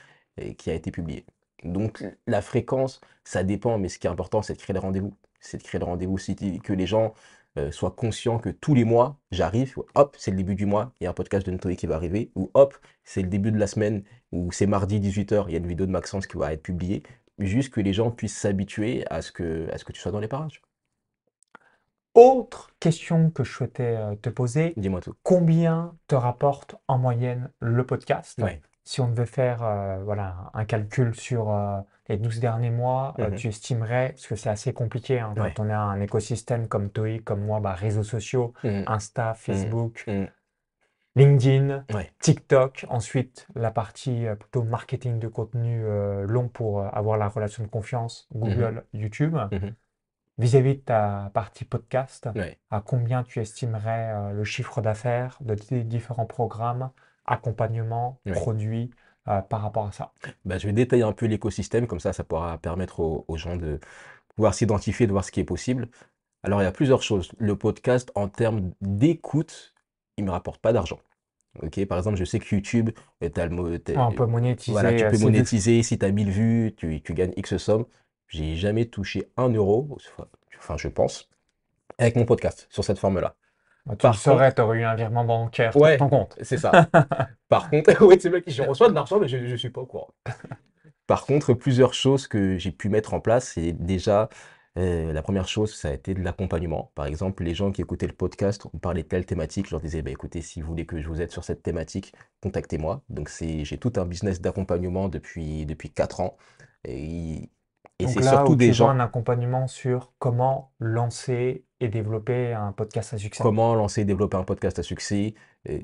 [0.59, 1.25] qui a été publié.
[1.65, 5.15] Donc la fréquence, ça dépend, mais ce qui est important, c'est de créer le rendez-vous.
[5.41, 6.17] C'est de créer le rendez-vous,
[6.63, 7.15] que les gens
[7.59, 11.05] euh, soient conscients que tous les mois, j'arrive, hop, c'est le début du mois, il
[11.05, 13.59] y a un podcast de Ntoy qui va arriver, ou hop, c'est le début de
[13.59, 16.53] la semaine, ou c'est mardi 18h, il y a une vidéo de Maxence qui va
[16.53, 17.03] être publiée,
[17.39, 20.21] juste que les gens puissent s'habituer à, ce que, à ce que tu sois dans
[20.21, 20.61] les parages.
[22.17, 24.73] Autre question que je souhaitais euh, te poser.
[24.79, 25.15] Dis-moi tout.
[25.23, 28.41] Combien te rapporte en moyenne le podcast?
[28.85, 33.35] Si on devait faire euh, voilà, un calcul sur euh, les 12 derniers mois, mhm.
[33.35, 37.19] tu estimerais, parce que c'est assez compliqué hein, quand on a un écosystème comme Toi,
[37.23, 38.85] comme moi, bah, réseaux sociaux, mhm.
[38.87, 39.35] Insta, mhm.
[39.35, 40.07] Facebook,
[41.17, 41.85] LinkedIn,
[42.21, 45.85] TikTok, ensuite la partie plutôt marketing de contenu
[46.27, 49.37] long pour avoir la relation de confiance, Google, YouTube.
[50.39, 52.29] Vis-à-vis de ta partie podcast,
[52.71, 56.91] à combien tu estimerais euh, le chiffre d'affaires de tes différents programmes,
[57.25, 58.91] accompagnement, produits
[59.29, 60.13] euh, par rapport à ça?
[60.45, 63.81] Bah, je vais détailler un peu l'écosystème, comme ça, ça pourra permettre aux, gens de
[64.35, 65.89] pouvoir s'identifier, de voir ce qui est possible.
[66.43, 67.33] Alors, il y a plusieurs choses.
[67.39, 69.75] Le podcast, en termes d'écoute,
[70.19, 71.01] il ne me rapporte pas d'argent.
[71.89, 72.91] Par exemple, je sais que YouTube,
[73.23, 73.29] euh,
[73.97, 74.73] on peut monétiser.
[74.73, 75.83] Voilà, tu peux monétiser.
[75.83, 77.87] Si tu as 1000 vues, tu, tu gagnes X somme.
[78.29, 79.99] J'ai jamais touché un euro,
[80.59, 81.29] enfin je pense,
[81.99, 83.37] avec mon podcast sur cette forme-là.
[83.87, 86.37] Bah, tu Par saurais, tu aurais eu un virement bancaire ouais, ton compte.
[86.43, 86.89] C'est ça.
[87.49, 90.13] Par contre, oui, c'est je reçois de l'argent, mais je ne suis pas au courant.
[91.07, 94.29] Par contre, plusieurs choses que j'ai pu mettre en place, c'est déjà
[94.77, 96.91] euh, la première chose, ça a été de l'accompagnement.
[96.97, 99.81] Par exemple, les gens qui écoutaient le podcast, on parlait de telle thématique, je leur
[99.81, 102.13] disais, bah, écoutez, si vous voulez que je vous aide sur cette thématique,
[102.43, 103.03] contactez-moi.
[103.09, 106.37] Donc, j'ai tout un business d'accompagnement depuis, depuis 4 ans.
[106.85, 107.51] Et
[107.99, 108.89] et c'est surtout des gens.
[108.89, 113.43] un accompagnement sur comment lancer et développer un podcast à succès.
[113.43, 115.35] Comment lancer et développer un podcast à succès,
[115.69, 115.79] euh,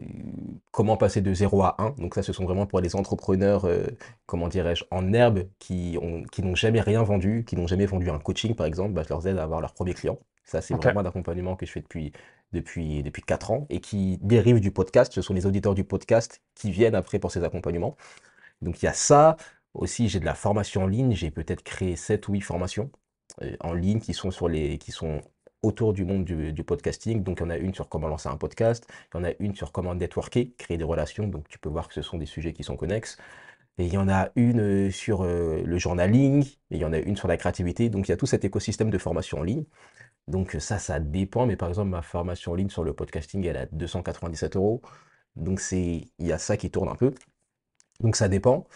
[0.70, 1.90] comment passer de 0 à 1.
[1.98, 3.86] Donc ça, ce sont vraiment pour les entrepreneurs, euh,
[4.26, 8.10] comment dirais-je, en herbe, qui ont, qui n'ont jamais rien vendu, qui n'ont jamais vendu
[8.10, 10.18] un coaching, par exemple, bah, je leur aide à avoir leur premier client.
[10.44, 12.12] Ça, c'est vraiment un accompagnement que je fais depuis,
[12.52, 15.12] depuis, depuis 4 ans et qui dérive du podcast.
[15.12, 17.96] Ce sont les auditeurs du podcast qui viennent après pour ces accompagnements.
[18.60, 19.36] Donc il y a ça.
[19.74, 21.14] Aussi, j'ai de la formation en ligne.
[21.14, 22.90] J'ai peut-être créé 7 ou 8 formations
[23.42, 25.20] euh, en ligne qui sont, sur les, qui sont
[25.62, 27.22] autour du monde du, podcasting.
[27.22, 28.86] Donc, il y en a une sur comment lancer un podcast.
[29.14, 31.26] Il y en a une sur comment networker, créer des relations.
[31.28, 33.16] Donc, tu peux voir que ce sont des sujets qui sont connexes.
[33.78, 36.44] Et il y en a une euh, sur euh, le journaling.
[36.70, 37.88] Et il y en a une sur la créativité.
[37.90, 39.64] Donc, il y a tout cet écosystème de formation en ligne.
[40.28, 41.46] Donc ça, ça dépend.
[41.46, 44.82] Mais par exemple, ma formation en ligne sur le podcasting, elle est à 297 euros.
[45.36, 47.14] Donc il y a ça qui tourne un peu.
[48.00, 48.66] Donc ça dépend.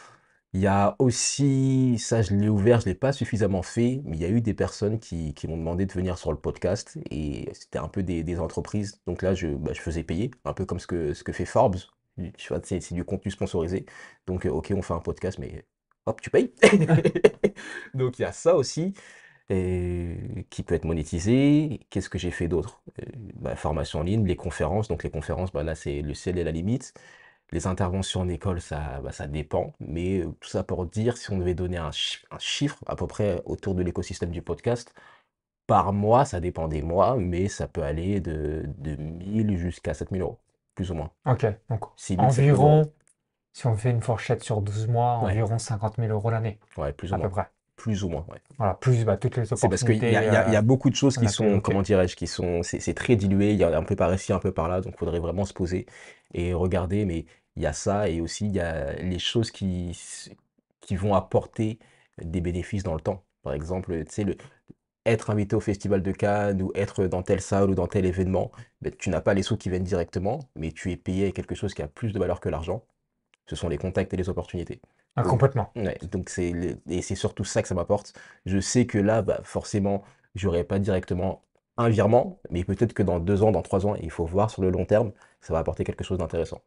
[0.56, 4.16] Il y a aussi, ça je l'ai ouvert, je ne l'ai pas suffisamment fait, mais
[4.16, 6.98] il y a eu des personnes qui, qui m'ont demandé de venir sur le podcast
[7.10, 9.02] et c'était un peu des, des entreprises.
[9.06, 11.44] Donc là, je, bah, je faisais payer, un peu comme ce que, ce que fait
[11.44, 11.76] Forbes.
[12.64, 13.84] C'est du contenu sponsorisé.
[14.26, 15.66] Donc, euh, ok, on fait un podcast, mais
[16.06, 16.54] hop, tu payes.
[17.94, 18.94] Donc il y a ça aussi
[20.50, 21.80] qui peut être monétisé.
[21.90, 22.82] Qu'est-ce que j'ai fait d'autre?
[23.00, 24.88] Euh, bah, formation en ligne, les conférences.
[24.88, 26.94] Donc les conférences, bah, là, c'est le ciel et la limite.
[27.52, 29.72] Les interventions en école, ça, bah, ça dépend.
[29.80, 32.96] Mais euh, tout ça pour dire, si on devait donner un, chi- un chiffre à
[32.96, 34.94] peu près autour de l'écosystème du podcast,
[35.66, 40.22] par mois, ça dépend des mois, mais ça peut aller de, de 1000 jusqu'à 7000
[40.22, 40.38] euros,
[40.76, 41.12] plus ou moins.
[41.26, 42.80] Ok, donc 6000, 7000 euros.
[42.80, 42.92] environ,
[43.52, 46.92] si on fait une fourchette sur 12 mois, Ouais, environ 50 000 euros l'année, ouais,
[46.92, 47.30] plus ou à peu moins.
[47.30, 47.50] près.
[47.76, 48.40] Plus ou moins, ouais.
[48.58, 50.90] Voilà, plus bah, toutes les C'est parce qu'il y opportunités a, y y euh, beaucoup
[50.90, 53.64] de choses qu'on qui sont, comment dirais-je, qui sont, c'est c'est très dilué, il y
[53.64, 55.86] a un peu par ici, un peu par là, donc il faudrait vraiment se poser
[56.34, 59.96] et regarder, mais il y a ça et aussi il y a les choses qui,
[60.80, 61.78] qui vont apporter
[62.22, 63.24] des bénéfices dans le temps.
[63.42, 64.36] Par exemple, tu sais, le,
[65.06, 68.50] être invité au Festival de Cannes ou être dans telle salle ou dans tel événement,
[68.82, 71.74] ben, tu n'as pas les sous qui viennent directement, mais tu es payé quelque chose
[71.74, 72.84] qui a plus de valeur que l'argent.
[73.46, 74.80] Ce sont les contacts et les opportunités.
[75.16, 75.74] Ah, Donc, complètement.
[75.76, 76.52] ouais, donc c'est
[76.88, 78.14] et c'est surtout ça que ça m'apporte.
[78.46, 81.42] Je sais que là, bah, forcément, j'aurai pas directement
[81.78, 84.62] un virement, mais peut-être que dans deux ans, dans trois ans, il faut voir sur
[84.62, 85.12] le long terme,
[85.46, 86.60] ça va apporter quelque chose d'intéressant.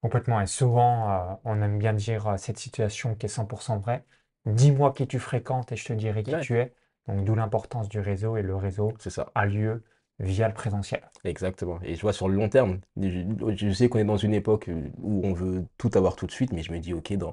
[0.00, 0.40] Complètement.
[0.40, 4.04] Et souvent, euh, on aime bien dire euh, cette situation qui est 100% vraie.
[4.44, 6.74] Dis-moi qui tu fréquentes et je te dirai qui Ouais, tu es.
[7.06, 8.36] Donc, d'où l'importance du réseau.
[8.36, 9.84] Et le réseau ça, a lieu
[10.18, 11.02] via le présentiel.
[11.22, 11.78] exactement.
[11.82, 13.22] Et je vois sur le long terme, je,
[13.56, 16.52] je sais qu'on est dans une époque où on veut tout avoir tout de suite,
[16.52, 17.32] mais je me dis, ok, dans,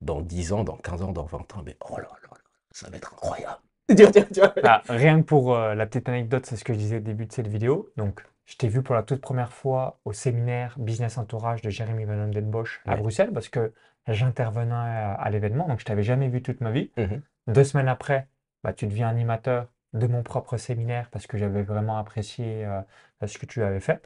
[0.00, 2.30] dans 10 ans, dans 15 ans, dans 20 ans, mais oh là là,
[2.72, 3.60] ça va être incroyable.
[3.88, 4.54] Tu vois, tu vois, tu vois.
[4.64, 7.26] Ah, rien que pour euh, la petite anecdote, c'est ce que je disais au début
[7.26, 7.88] de cette vidéo.
[7.96, 12.04] Donc, je t'ai vu pour la toute première fois au séminaire Business Entourage de Jérémy
[12.04, 12.98] Van Den Bosch à Ouais.
[13.00, 13.72] Bruxelles parce que
[14.08, 15.68] j'intervenais à, à l'événement.
[15.68, 16.90] Donc, je t'avais jamais vu toute ma vie.
[16.96, 17.22] Mhm.
[17.46, 18.26] Deux semaines après,
[18.64, 22.80] bah, tu deviens animateur de mon propre séminaire parce que j'avais vraiment apprécié euh,
[23.24, 24.02] ce que tu avais fait.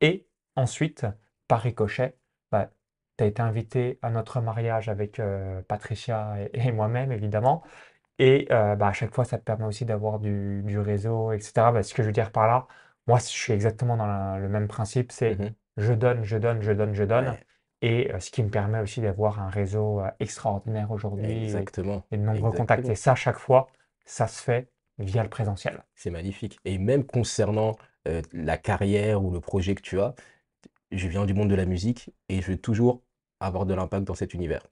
[0.00, 1.06] Et ensuite,
[1.48, 2.14] par ricochet,
[2.52, 2.70] bah,
[3.18, 7.62] tu as été invité à notre mariage avec euh, Patricia et, et moi-même, évidemment.
[8.18, 11.72] Et euh, bah, à chaque fois, ça te permet aussi d'avoir du, du réseau, etc.
[11.72, 12.66] Bah, ce que je veux dire par là,
[13.06, 15.54] moi, je suis exactement dans la- le même principe, c'est Mhm.
[15.76, 17.28] je donne, je donne, je donne, je donne.
[17.30, 17.46] Ouais,
[17.82, 22.04] Et euh, ce qui me permet aussi d'avoir un réseau euh, extraordinaire aujourd'hui et, exactement,
[22.12, 22.88] et de nombreux contacts.
[22.88, 23.68] Et ça, à chaque fois,
[24.06, 25.82] ça se fait via le présentiel.
[25.94, 26.58] C'est magnifique.
[26.64, 27.76] Et même concernant
[28.08, 30.14] euh, la carrière ou le projet que tu as,
[30.92, 33.02] je viens du monde de la musique et je veux toujours
[33.40, 34.62] avoir de l'impact dans cet univers.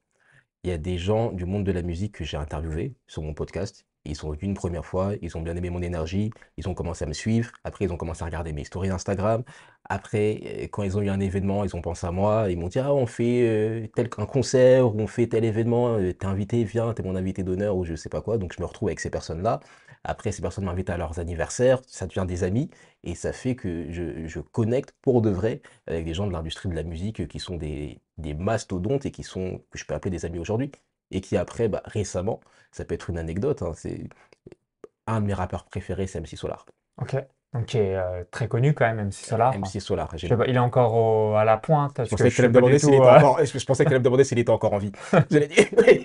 [0.65, 3.35] Il y a des gens du monde de la musique que j'ai interviewés sur mon
[3.35, 3.85] podcast.
[4.05, 7.05] Ils sont venus une première fois, ils ont bien aimé mon énergie, ils ont commencé
[7.05, 7.53] à me suivre.
[7.65, 9.45] Après, ils ont commencé à regarder mes stories Instagram.
[9.89, 12.47] Après, euh, quand ils ont eu un événement, ils ont pensé à moi.
[12.51, 15.97] Ils m'ont dit, ah, on fait euh, tel un concert ou on fait tel événement.
[15.99, 18.39] euh, T'es invité, viens, t'es mon invité d'honneur ou je sais pas quoi.
[18.39, 19.61] Donc, je me retrouve avec ces personnes-là.
[20.05, 22.71] Après, ces personnes m'invitent à leurs anniversaires, ça devient des amis
[23.05, 26.69] et ça fait que je, je connecte pour de vrai avec des gens de l'industrie
[26.69, 30.11] de la musique qui sont des, des mastodontes et qui sont, que je peux appeler
[30.11, 30.71] des amis aujourd'hui.
[31.11, 32.41] Et qui après, bah, récemment,
[32.73, 34.09] ça peut être une anecdote, hein, c'est
[35.07, 36.67] un de mes rappeurs préférés, c'est MC Solar.
[37.01, 37.17] Ok.
[37.53, 39.55] Donc, qui est euh, très connu quand même, MC Solar.
[39.55, 42.31] MC Solar, j'ai- pas, il est encore au- à la pointe je parce que pensais
[42.31, 44.79] je me demandait s'il était encore, je pensais qu'elle me demandait s'il était encore en
[44.79, 44.93] vie?
[45.31, 45.39] Je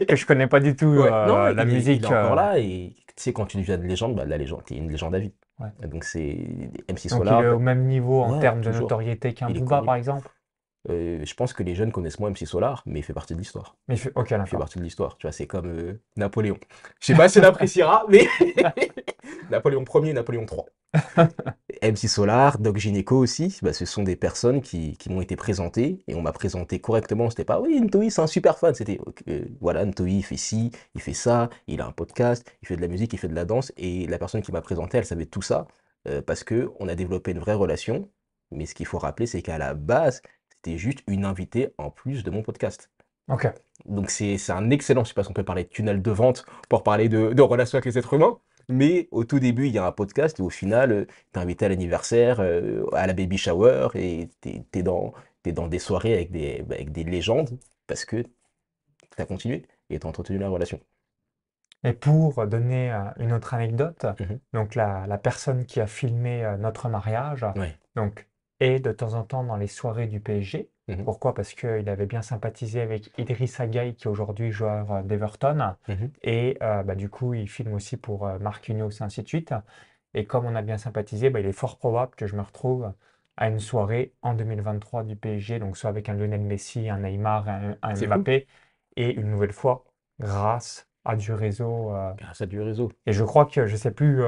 [0.05, 2.03] que je connais pas du tout Ouais, euh, non, la il musique.
[2.03, 4.63] est encore euh, là et tu sais, quand tu deviens une légende, bah, la légende,
[4.65, 5.33] t'es une légende à vie.
[5.59, 5.69] ouais.
[5.87, 8.81] Donc c'est MC Donc, il Solar, est au même niveau en ouais, termes de toujours.
[8.81, 10.29] notoriété qu'un Booba, par exemple.
[10.89, 13.39] Euh, je pense que les jeunes connaissent moins MC Solar, mais il fait partie de
[13.39, 13.75] l'histoire.
[13.87, 15.17] Mais il fait- ok, Il fait partie de l'histoire.
[15.17, 16.57] Tu vois, c'est comme euh, Napoléon.
[17.01, 18.25] Je sais pas si on appréciera, mais
[19.49, 20.63] Napoléon Ier, Napoléon III.
[21.83, 25.99] MC Solar, Doc Gynéco aussi, bah, ce sont des personnes qui, qui m'ont été présentées
[26.07, 27.29] et on m'a présenté correctement.
[27.29, 28.73] C'était pas, oui, Ntoi, c'est un super fan.
[28.73, 32.49] C'était, ok, euh, voilà, Ntoi, il fait ci, il fait ça, il a un podcast,
[32.63, 33.71] il fait de la musique, il fait de la danse.
[33.77, 35.67] Et la personne qui m'a présenté, elle savait tout ça
[36.07, 38.09] euh, parce que on a développé une vraie relation.
[38.51, 40.21] Mais ce qu'il faut rappeler, c'est qu'à la base,
[40.67, 42.89] c'était juste une invitée en plus de mon podcast.
[43.29, 43.47] Ok.
[43.85, 46.45] Donc c'est un excellent, je sais pas si on peut parler de tunnel de vente
[46.69, 48.37] pour parler de, de relations avec les êtres humains,
[48.69, 51.65] mais au tout début, il y a un podcast et au final, tu es invité
[51.65, 56.13] à l'anniversaire, euh, à la baby shower et tu es, dans, t'es dans des soirées
[56.13, 60.37] avec des, bah, avec des légendes parce que tu as continué et tu as entretenu
[60.37, 60.79] la relation.
[61.83, 64.39] Et pour donner euh, une autre anecdote, Mhm.
[64.53, 67.77] donc la, la personne qui a filmé euh, notre mariage, Ouais.
[67.95, 68.27] donc,
[68.59, 70.69] est de temps en temps dans les soirées du PSG.
[70.87, 71.03] Mhm.
[71.03, 71.33] Pourquoi?
[71.33, 75.75] Parce qu'il avait bien sympathisé avec Idrissa Gueye, qui est aujourd'hui joueur euh, d'Everton.
[75.87, 76.11] Mhm.
[76.23, 79.53] Et euh, bah, du coup, il filme aussi pour euh, Marquinhos et ainsi de suite.
[80.13, 82.91] Et comme on a bien sympathisé, bah, il est fort probable que je me retrouve
[83.35, 87.47] à une soirée en 2023 du PSG, donc soit avec un Lionel Messi, un Neymar,
[87.47, 87.93] un, un.
[87.93, 88.47] Mbappé,
[88.95, 89.85] et une nouvelle fois,
[90.19, 91.93] grâce à du réseau.
[91.93, 92.91] euh, Grâce à du réseau.
[93.05, 94.23] et je crois que, je ne sais plus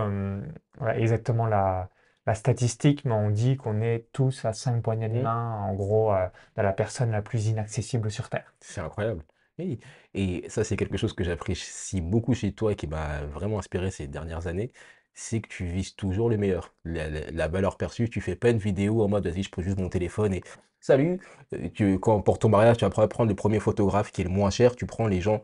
[0.96, 1.90] exactement la,
[2.30, 6.14] la statistique, mais on dit qu'on est tous à 5 poignées de main, en gros,
[6.14, 8.54] euh, de la personne la plus inaccessible sur Terre.
[8.60, 9.24] C'est incroyable.
[9.58, 9.80] Oui.
[10.14, 13.92] Et ça, c'est quelque chose que j'apprécie beaucoup chez toi et qui m'a vraiment inspiré
[13.92, 14.72] ces dernières années.
[15.14, 16.74] C'est que tu vises toujours le meilleur.
[16.86, 19.62] La, la- la valeur perçue, tu fais pas une vidéo en mode, vas-y, je prends
[19.62, 20.44] juste mon téléphone et
[20.80, 21.20] salut.
[21.54, 24.30] Euh, Tu, quand, pour ton mariage, tu vas prendre le premier photographe qui est le
[24.30, 24.76] moins cher.
[24.76, 25.42] Tu prends les gens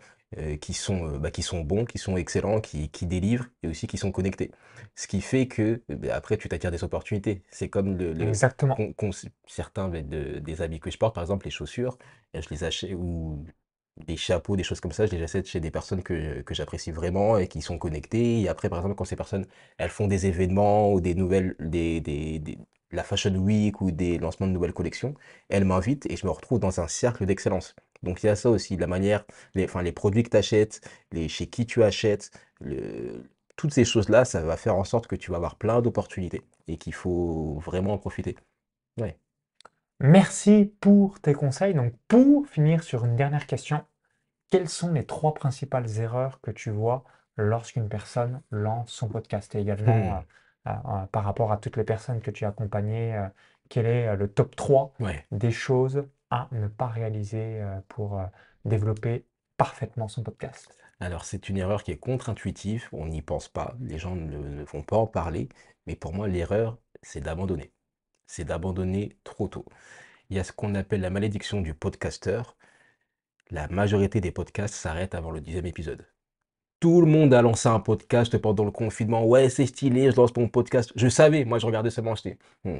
[0.57, 3.87] qui sont, euh, bah, qui sont bons, qui sont excellents, qui, qui délivrent et aussi
[3.87, 4.51] qui sont connectés.
[4.95, 7.43] Ce qui fait que, euh, bah, après, tu t'attires des opportunités.
[7.51, 8.75] C'est comme le, le- Exactement.
[8.75, 9.11] con- con-
[9.47, 11.97] certains de- de- des habits que je porte, par exemple les chaussures,
[12.35, 13.45] euh, je les achète ou
[14.05, 16.91] des chapeaux, des choses comme ça, je les achète chez des personnes que, que j'apprécie
[16.91, 18.41] vraiment et qui sont connectées.
[18.41, 22.01] Et après, par exemple, quand ces personnes, elles font des événements ou des nouvelles, des,
[22.01, 22.57] des, des-
[22.91, 25.15] la Fashion Week ou des lancements de nouvelles collections,
[25.49, 27.75] elles m'invitent et je me retrouve dans un cercle d'excellence.
[28.05, 30.81] Donc il y a ça aussi, la manière, les, enfin, les produits que tu achètes,
[31.11, 35.15] les, chez qui tu achètes, le, toutes ces choses-là, ça va faire en sorte que
[35.17, 38.35] tu vas avoir plein d'opportunités et qu'il faut vraiment en profiter.
[38.99, 39.17] Ouais.
[39.99, 41.73] Merci pour tes conseils.
[41.73, 43.85] Donc, pour finir sur une dernière question,
[44.51, 47.05] quelles sont les trois principales erreurs que tu vois
[47.37, 49.55] lorsqu'une personne lance son podcast?
[49.55, 50.25] Et également, Hmm.
[50.67, 53.27] euh, euh, euh, par rapport à toutes les personnes que tu as accompagnées, euh,
[53.69, 55.25] quel est le top 3 Ouais.
[55.31, 58.25] des choses à ne pas réaliser euh, pour euh,
[58.65, 59.25] développer
[59.57, 60.77] parfaitement son podcast?
[60.99, 64.81] Alors, c'est une erreur qui est contre-intuitive, on n'y pense pas, les gens ne, vont
[64.81, 65.49] pas en parler,
[65.87, 67.71] mais pour moi, l'erreur, c'est d'abandonner.
[68.27, 69.65] C'est d'abandonner trop tôt.
[70.29, 72.57] Il y a ce qu'on appelle la malédiction du podcasteur.
[73.51, 76.07] La majorité des podcasts s'arrêtent avant le dixième épisode.
[76.79, 79.25] Tout le monde a lancé un podcast pendant le confinement.
[79.25, 80.91] Ouais, c'est stylé, je lance mon podcast.
[80.95, 82.15] Je savais, moi je regardais seulement,
[82.63, 82.79] Hmm,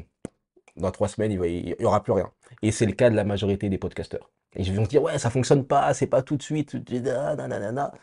[0.78, 2.32] dans trois semaines, il va- il y aura plus rien.
[2.62, 4.32] Et c'est le cas de la majorité des podcasteurs.
[4.56, 6.76] Ils vont se dire, ouais, ça fonctionne pas, c'est pas tout de suite.
[6.92, 7.94] nanana.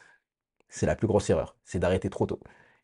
[0.69, 2.41] C'est la plus grosse erreur, c'est d'arrêter trop tôt.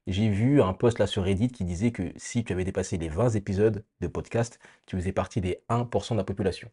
[0.07, 3.09] J'ai vu un post là sur Reddit qui disait que si tu avais dépassé les
[3.11, 6.70] 20 épisodes de podcast, tu faisais partie des 1% de la population.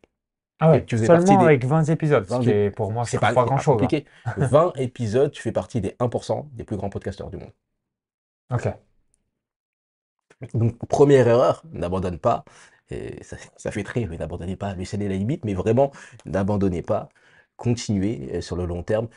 [0.59, 2.91] Ah ouais, tu faisais partie seulement des avec 20 épisodes, ce 20 qui est pour
[2.93, 3.75] moi, C'est pas, pas grand-chose.
[3.75, 3.77] hein.
[3.77, 4.05] compliqué.
[4.37, 7.51] 20 épisodes, tu fais partie des 1% des plus grands podcasteurs du monde.
[8.53, 8.69] Ok.
[10.53, 12.43] Donc, première erreur, n'abandonne pas.
[13.57, 15.91] Ça, fait très, mais n'abandonnez pas, laissez la limite, mais vraiment,
[16.25, 17.09] n'abandonnez pas.
[17.57, 19.07] Continuez euh, sur le long terme.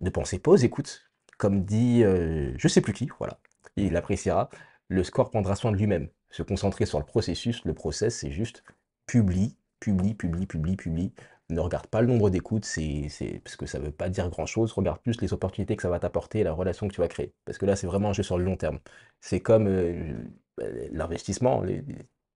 [0.00, 1.10] Ne pensez pas aux écoutes.
[1.38, 3.38] Comme dit, euh, je sais plus qui, voilà,
[3.76, 4.48] il appréciera.
[4.88, 6.08] Le score prendra soin de lui-même.
[6.30, 8.64] Se concentrer sur le processus, le process, c'est juste
[9.06, 11.12] publie, publie, publie, publie, publie.
[11.50, 14.72] Ne regarde pas le nombre d'écoutes, c'est, c'est, parce que ça veut pas dire grand-chose.
[14.72, 17.32] Regarde plus les opportunités que ça va t'apporter la relation que tu vas créer.
[17.44, 18.80] Parce que là, c'est vraiment un jeu sur le long terme.
[19.20, 20.14] C'est comme euh,
[20.60, 21.60] euh, l'investissement.
[21.62, 21.82] les-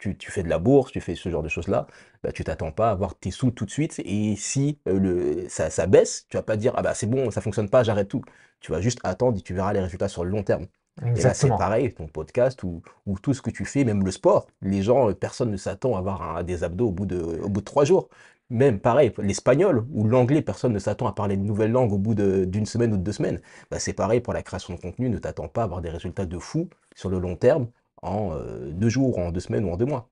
[0.00, 1.86] tu, tu fais de la bourse, tu fais ce genre de choses-là,
[2.24, 4.00] bah, tu t'attends pas à avoir tes sous tout de suite.
[4.04, 7.30] Et si euh, le, ça, ça baisse, tu vas pas dire, ah bah c'est bon,
[7.30, 8.22] ça fonctionne pas, j'arrête tout.
[8.60, 10.66] Tu vas juste attendre et tu verras les résultats sur le long terme.
[11.14, 11.56] Et là, c'est Exactement.
[11.56, 14.46] pareil, ton podcast ou, ou tout ce que tu fais, même le sport.
[14.62, 17.48] Les gens, euh, personne ne s'attend à avoir un- des abdos au bout de, au
[17.48, 18.08] bout de trois jours.
[18.50, 22.14] Même pareil, l'espagnol ou l'anglais, personne ne s'attend à parler une nouvelle langue au bout
[22.14, 23.40] de- d'une semaine ou de deux semaines.
[23.70, 26.26] Bah, c'est pareil pour la création de contenu, ne t'attends pas à avoir des résultats
[26.26, 27.68] de fou sur le long terme
[28.02, 30.10] en euh, deux jours, en deux semaines ou en deux mois.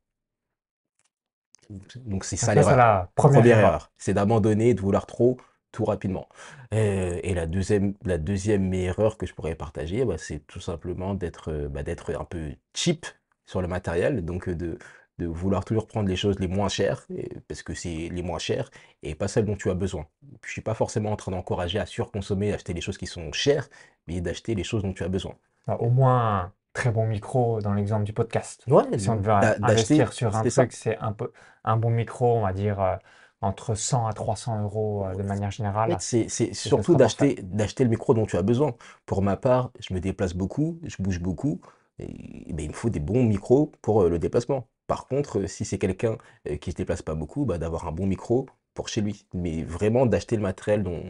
[1.97, 2.77] Donc c'est ça l'erreur.
[2.77, 3.59] la première Première erreur.
[3.59, 5.37] erreur, c'est d'abandonner, de vouloir trop,
[5.73, 6.29] tout rapidement.
[6.75, 11.15] Euh, et la deuxième, la deuxième erreur que je pourrais partager, bah, c'est tout simplement
[11.15, 13.07] d'être euh, bah, d'être un peu cheap
[13.47, 14.79] sur le matériel, donc de,
[15.19, 17.07] de vouloir toujours prendre les choses les moins chères,
[17.49, 18.71] parce que c'est les moins chères,
[19.03, 20.07] et pas celles dont tu as besoin.
[20.47, 23.69] Je suis pas forcément en train d'encourager à surconsommer, acheter les choses qui sont chères,
[24.07, 25.35] mais d'acheter les choses dont tu as besoin.
[25.67, 28.63] Au moins très bon micro dans l'exemple du podcast.
[28.69, 31.33] Ouais, Si on d'acheter, investir sur un truc, c'est un peu
[31.65, 32.95] un bon micro, on va dire euh,
[33.41, 35.97] entre 100 à 300 euros euh, de manière générale.
[35.99, 38.75] c'est surtout d'acheter d'acheter le micro dont tu as besoin.
[39.07, 41.61] Pour ma part, je me déplace beaucoup, je bouge beaucoup,
[41.99, 44.69] et, il me faut des bons micros pour euh, le déplacement.
[44.87, 46.17] Par contre, si c'est quelqu'un
[46.61, 49.27] qui se déplace pas beaucoup, bah, d'avoir un bon micro pour chez lui.
[49.35, 51.03] Mais vraiment d'acheter le matériel dont,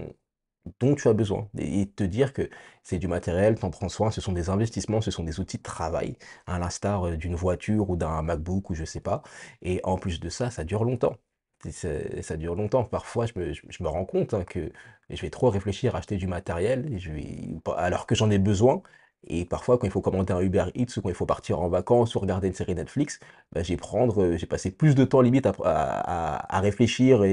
[0.80, 2.48] dont tu as besoin et te dire que
[2.82, 5.62] c'est du matériel, t'en prends soin, ce sont des investissements, ce sont des outils de
[5.62, 6.16] travail,
[6.46, 9.22] à l'instar euh, d'une voiture ou d'un MacBook ou je sais pas.
[9.62, 11.16] Et en plus de ça, ça dure longtemps.
[12.22, 12.84] Ça, dure longtemps.
[12.84, 14.70] Parfois, je me, je- me rends compte hein, que
[15.11, 16.86] je vais trop réfléchir à acheter du matériel
[17.76, 18.82] alors que j'en ai besoin.
[19.26, 21.68] Et parfois, quand il faut commander un Uber Eats ou quand il faut partir en
[21.68, 23.18] vacances ou regarder une série Netflix,
[23.52, 27.24] bah, j'ai prendre, euh, j'ai passé plus de temps limite à, à- réfléchir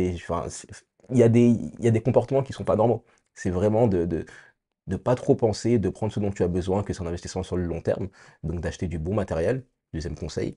[1.12, 3.04] il y a des, y a des comportements qui sont pas normaux.
[3.36, 6.94] C'est vraiment de, de, pas trop penser, de prendre ce dont tu as besoin, que
[6.94, 8.10] c'est un investissement sur le long terme,
[8.44, 10.56] donc d'acheter du bon matériel, deuxième conseil.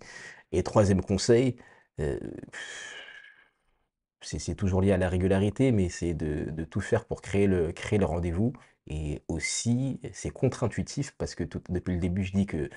[0.52, 1.56] Et troisième conseil,
[2.00, 2.18] euh,
[4.22, 7.72] c'est toujours lié à la régularité, mais c'est de, tout faire pour créer le,
[8.04, 8.52] rendez-vous.
[8.86, 12.70] Et aussi, c'est contre-intuitif parce que depuis le début, je dis que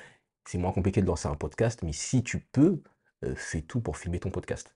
[0.45, 2.81] c'est moins compliqué de lancer un podcast, mais si tu peux,
[3.23, 4.75] euh, fais tout pour filmer ton podcast.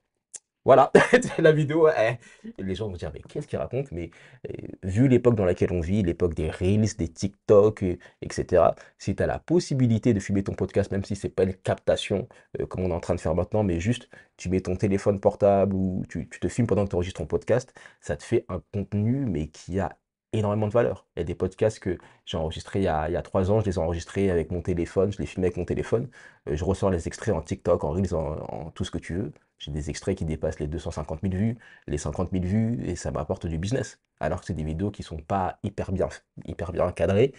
[0.65, 0.91] Voilà,
[1.37, 2.17] la vidéo, eh,
[2.57, 3.91] les gens vont dire, mais qu'est-ce qu'il raconte?
[3.91, 4.09] Mais
[4.49, 4.51] euh,
[4.83, 8.63] vu l'époque dans laquelle on vit, l'époque des Reels, des TikTok, euh, etc.,
[8.97, 12.27] si tu as la possibilité de filmer ton podcast, même si c'est pas une captation
[12.59, 15.19] euh, comme on est en train de faire maintenant, mais juste tu mets ton téléphone
[15.19, 18.61] portable ou tu te filmes pendant que tu enregistres ton podcast, ça te fait un
[18.73, 19.97] contenu, mais qui a
[20.33, 21.07] énormément de valeur.
[21.15, 23.75] Il y a des podcasts que j'ai enregistrés il y a, trois ans, je les
[23.75, 26.09] ai enregistrés avec mon téléphone, je les filmais avec mon téléphone.
[26.49, 29.31] Euh, je ressors les extraits en TikTok, en Reels, en, tout ce que tu veux.
[29.57, 31.57] J'ai des extraits qui dépassent les 250 000 vues,
[31.87, 33.99] les 50 000 vues, et ça m'apporte du business.
[34.19, 36.09] Alors que c'est des vidéos qui sont pas hyper bien,
[36.45, 37.33] hyper bien cadrées,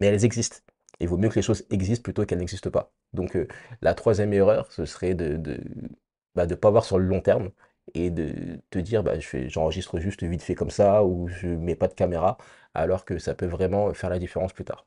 [0.00, 0.58] mais elles existent.
[1.00, 2.92] Il vaut mieux que les choses existent plutôt qu'elles n'existent pas.
[3.12, 3.48] Donc euh,
[3.82, 5.60] la troisième erreur, ce serait de de,
[6.34, 7.50] bah, de pas voir sur le long terme
[7.94, 9.14] et de te dire bah,
[9.48, 12.38] j'enregistre juste vite fait comme ça ou je mets pas de caméra,
[12.74, 14.86] alors que ça peut vraiment faire la différence plus tard.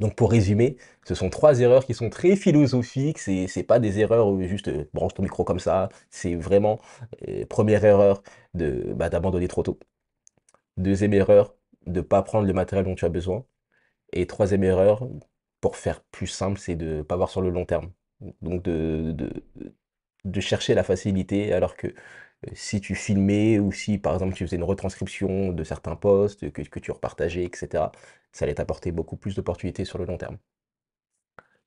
[0.00, 3.98] Donc pour résumer, ce sont trois erreurs qui sont très philosophiques, c'est c'est pas des
[3.98, 6.78] erreurs où juste euh, branche ton micro comme ça, c'est vraiment
[7.28, 8.22] euh, première erreur
[8.54, 9.78] de bah, d'abandonner trop tôt.
[10.76, 11.54] Deuxième erreur,
[11.86, 13.44] de pas prendre le matériel dont tu as besoin.
[14.12, 15.08] Et troisième erreur,
[15.60, 17.92] pour faire plus simple, c'est de pas voir sur le long terme.
[18.42, 19.14] Donc de,
[20.24, 21.92] de chercher la facilité, alors que euh,
[22.54, 26.62] si tu filmais ou si par exemple tu faisais une retranscription de certains posts que,
[26.62, 27.92] que tu repartageais, etc.,
[28.32, 30.38] ça allait t'apporter beaucoup plus d'opportunités sur le long terme.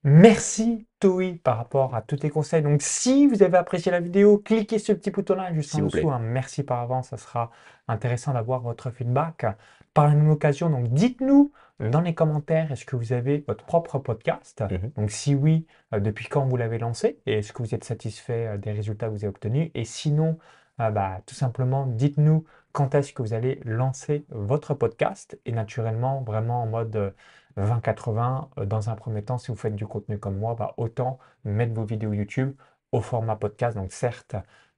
[0.03, 2.63] Merci Toi par rapport à tous tes conseils.
[2.63, 6.09] Donc si vous avez apprécié la vidéo, cliquez sur le petit bouton-là juste en dessous.
[6.09, 7.51] un merci par avance, ça sera
[7.87, 9.45] intéressant d'avoir votre feedback.
[9.93, 13.99] Par la même occasion, donc dites-nous dans les commentaires, est-ce que vous avez votre propre
[13.99, 14.63] podcast?
[14.69, 14.91] Mhm.
[14.95, 17.19] Donc si oui, euh, depuis quand vous l'avez lancé?
[17.25, 19.69] Et est-ce que vous êtes satisfait euh, des résultats que vous avez obtenus?
[19.73, 20.37] Et sinon,
[20.79, 26.21] euh, bah, tout simplement, dites-nous quand est-ce que vous allez lancer votre podcast et naturellement,
[26.21, 27.13] vraiment en mode
[27.57, 31.19] 20-80, euh, dans un premier temps, si vous faites du contenu comme moi, bah, autant
[31.43, 32.53] mettre vos vidéos YouTube
[32.91, 33.77] au format podcast.
[33.77, 34.35] Donc certes,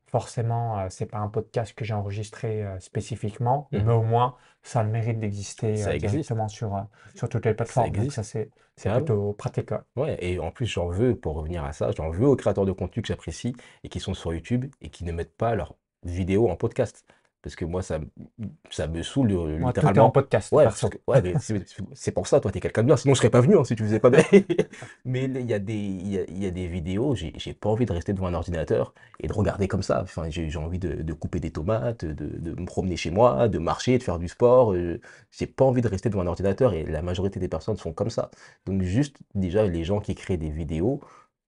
[0.07, 3.84] forcément, euh, c'est pas un podcast que j'ai enregistré euh, spécifiquement, Mhm.
[3.86, 6.82] mais au moins, ça a le mérite d'exister euh, directement sur, euh,
[7.15, 7.91] sur toutes les Ça plateformes.
[7.91, 8.49] Donc ça, c'est
[8.97, 9.71] plutôt pratique.
[9.95, 12.71] Ouais, et en plus, j'en veux, pour revenir à ça, j'en veux aux créateurs de
[12.71, 16.49] contenu que j'apprécie et qui sont sur YouTube et qui ne mettent pas leurs vidéos
[16.49, 17.05] en podcast.
[17.43, 17.99] Parce que moi, ça,
[18.71, 20.11] ça me saoule euh, Moi, tout est en littéralement.
[20.11, 21.21] podcast, Ouais,
[21.93, 22.97] c'est pour ça, toi, t'es quelqu'un de bien.
[22.97, 24.23] Sinon, je serais pas venu hein, si tu faisais pas bien.
[25.05, 27.85] Mais il y a des, il y a, y a des vidéos, j'ai pas envie
[27.85, 30.01] de rester devant un ordinateur et de regarder comme ça.
[30.03, 33.57] Enfin, j'ai envie de, de couper des tomates, de, de me promener chez moi, de
[33.59, 34.73] marcher, de faire du sport.
[34.73, 34.99] euh,
[35.31, 38.09] J'ai pas envie de rester devant un ordinateur et la majorité des personnes sont comme
[38.09, 38.31] ça.
[38.65, 41.01] Donc, juste, déjà, les gens qui créent des vidéos,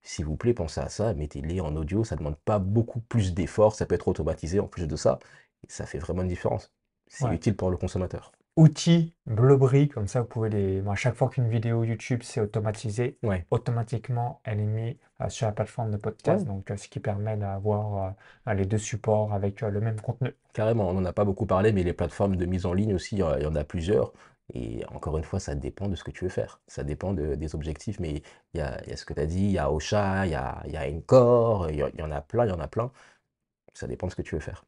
[0.03, 3.73] s'il vous plaît, pensez à ça, mettez-les en audio, ça demande pas beaucoup plus d'efforts,
[3.75, 5.19] ça peut être automatisé en plus de ça,
[5.67, 6.71] ça fait vraiment une différence.
[7.07, 7.35] C'est Ouais.
[7.35, 8.31] utile pour le consommateur.
[8.57, 10.81] Outils, Blobry, comme ça vous pouvez les.
[10.87, 15.45] À chaque fois qu'une vidéo YouTube c'est automatisé, Ouais, automatiquement elle est mise euh, sur
[15.47, 16.47] la plateforme de podcast, Ouais.
[16.53, 18.15] donc euh, ce qui permet d'avoir
[18.47, 20.33] euh, les deux supports avec le même contenu.
[20.53, 23.15] carrément, on n'en a pas beaucoup parlé, mais les plateformes de mise en ligne aussi,
[23.15, 24.13] il y en a plusieurs.
[24.53, 26.61] Et encore une fois, ça dépend de ce que tu veux faire.
[26.67, 27.99] Ça dépend de- des objectifs.
[27.99, 28.21] Mais
[28.53, 30.25] il y a, il y a ce que tu as dit, il y a Ocha,
[30.27, 32.49] il y a, y a Encore, il y, a- il y en a plein, il
[32.49, 32.91] y en a plein.
[33.73, 34.63] Ça dépend de ce que tu veux faire.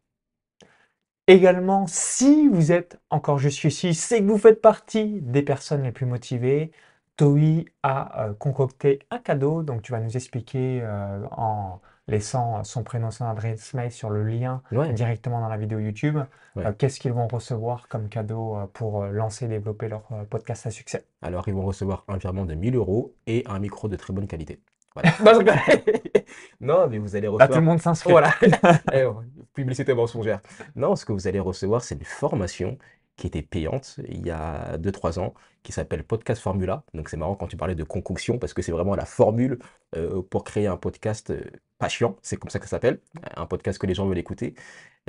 [1.28, 5.92] Également, si vous êtes encore juste ici, c'est que vous faites partie des personnes les
[5.92, 6.72] plus motivées.
[7.18, 12.84] Toi a euh, concocté un cadeau, donc tu vas nous expliquer euh, en laissant son
[12.84, 16.18] prénom, son adresse mail sur le lien Ouais, directement dans la vidéo YouTube,
[16.56, 16.66] ouais.
[16.66, 21.06] euh, qu'est-ce qu'ils vont recevoir comme cadeau pour lancer et développer leur podcast à succès?
[21.22, 24.28] Alors, ils vont recevoir un virement de 1000 euros et un micro de très bonne
[24.28, 24.62] qualité.
[24.96, 25.12] Voilà.
[26.60, 27.62] Non, mais vous allez Là, tout le recevoir.
[27.62, 28.12] monde s'inscrit.
[28.12, 28.34] Voilà.
[28.94, 29.06] Eh,
[29.54, 30.42] Publicité mensongère.
[30.76, 32.78] Non, ce que vous allez recevoir, c'est une formation
[33.16, 36.84] qui était payante il y a 2-3 ans, qui s'appelle Podcast Formula.
[36.94, 39.58] Donc c'est marrant quand tu parlais de concoction, parce que c'est vraiment la formule
[39.96, 41.42] euh, pour créer un podcast euh,
[41.80, 43.00] pas chiant, c'est comme ça que ça s'appelle,
[43.36, 44.54] un podcast que les gens veulent écouter.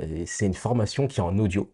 [0.01, 1.71] Euh, c'est une formation qui est en audio,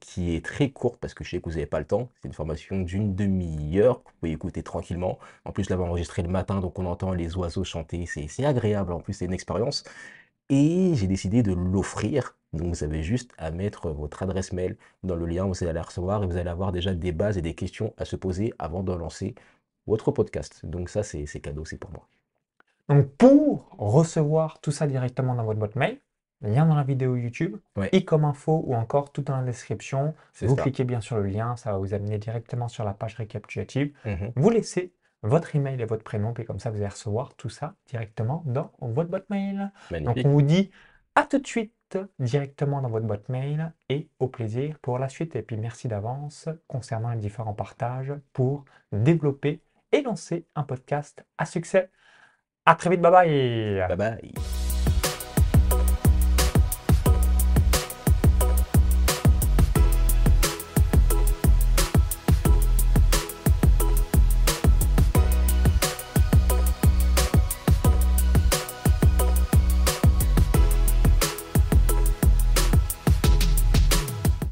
[0.00, 2.08] qui est très courte, parce que je sais que vous n'avez pas le temps.
[2.20, 5.18] C'est une formation d'une demi-heure, que vous pouvez écouter tranquillement.
[5.44, 8.92] En plus, je l'avais enregistré le matin, donc on entend les oiseaux chanter, c'est agréable,
[8.92, 9.84] en plus c'est une expérience.
[10.50, 12.36] Et j'ai décidé de l'offrir.
[12.52, 15.82] Donc vous avez juste à mettre votre adresse mail dans le lien, vous allez la
[15.82, 18.82] recevoir et vous allez avoir déjà des bases et des questions à se poser avant
[18.82, 19.36] de lancer
[19.86, 20.66] votre podcast.
[20.66, 22.08] Donc ça, c'est cadeau, c'est pour moi.
[22.88, 26.00] Donc pour recevoir tout ça directement dans votre boîte mail,
[26.42, 27.88] lien dans la vidéo YouTube, Ouais.
[27.92, 30.14] i comme info ou encore tout dans la description.
[30.40, 30.62] Vous ça.
[30.62, 33.92] cliquez bien sur le lien, ça va vous amener directement sur la page récapitulative.
[34.04, 34.32] Mhm.
[34.36, 37.74] Vous laissez votre email et votre prénom, puis comme ça, vous allez recevoir tout ça
[37.86, 39.70] directement dans votre boîte mail.
[39.90, 40.70] Donc, on vous dit
[41.14, 41.74] à tout de suite
[42.18, 45.36] directement dans votre boîte mail et au plaisir pour la suite.
[45.36, 49.60] Et puis, merci d'avance concernant les différents partages pour développer
[49.92, 51.90] et lancer un podcast à succès.
[52.64, 53.84] À très vite, bye bye.
[53.88, 54.69] Bye bye.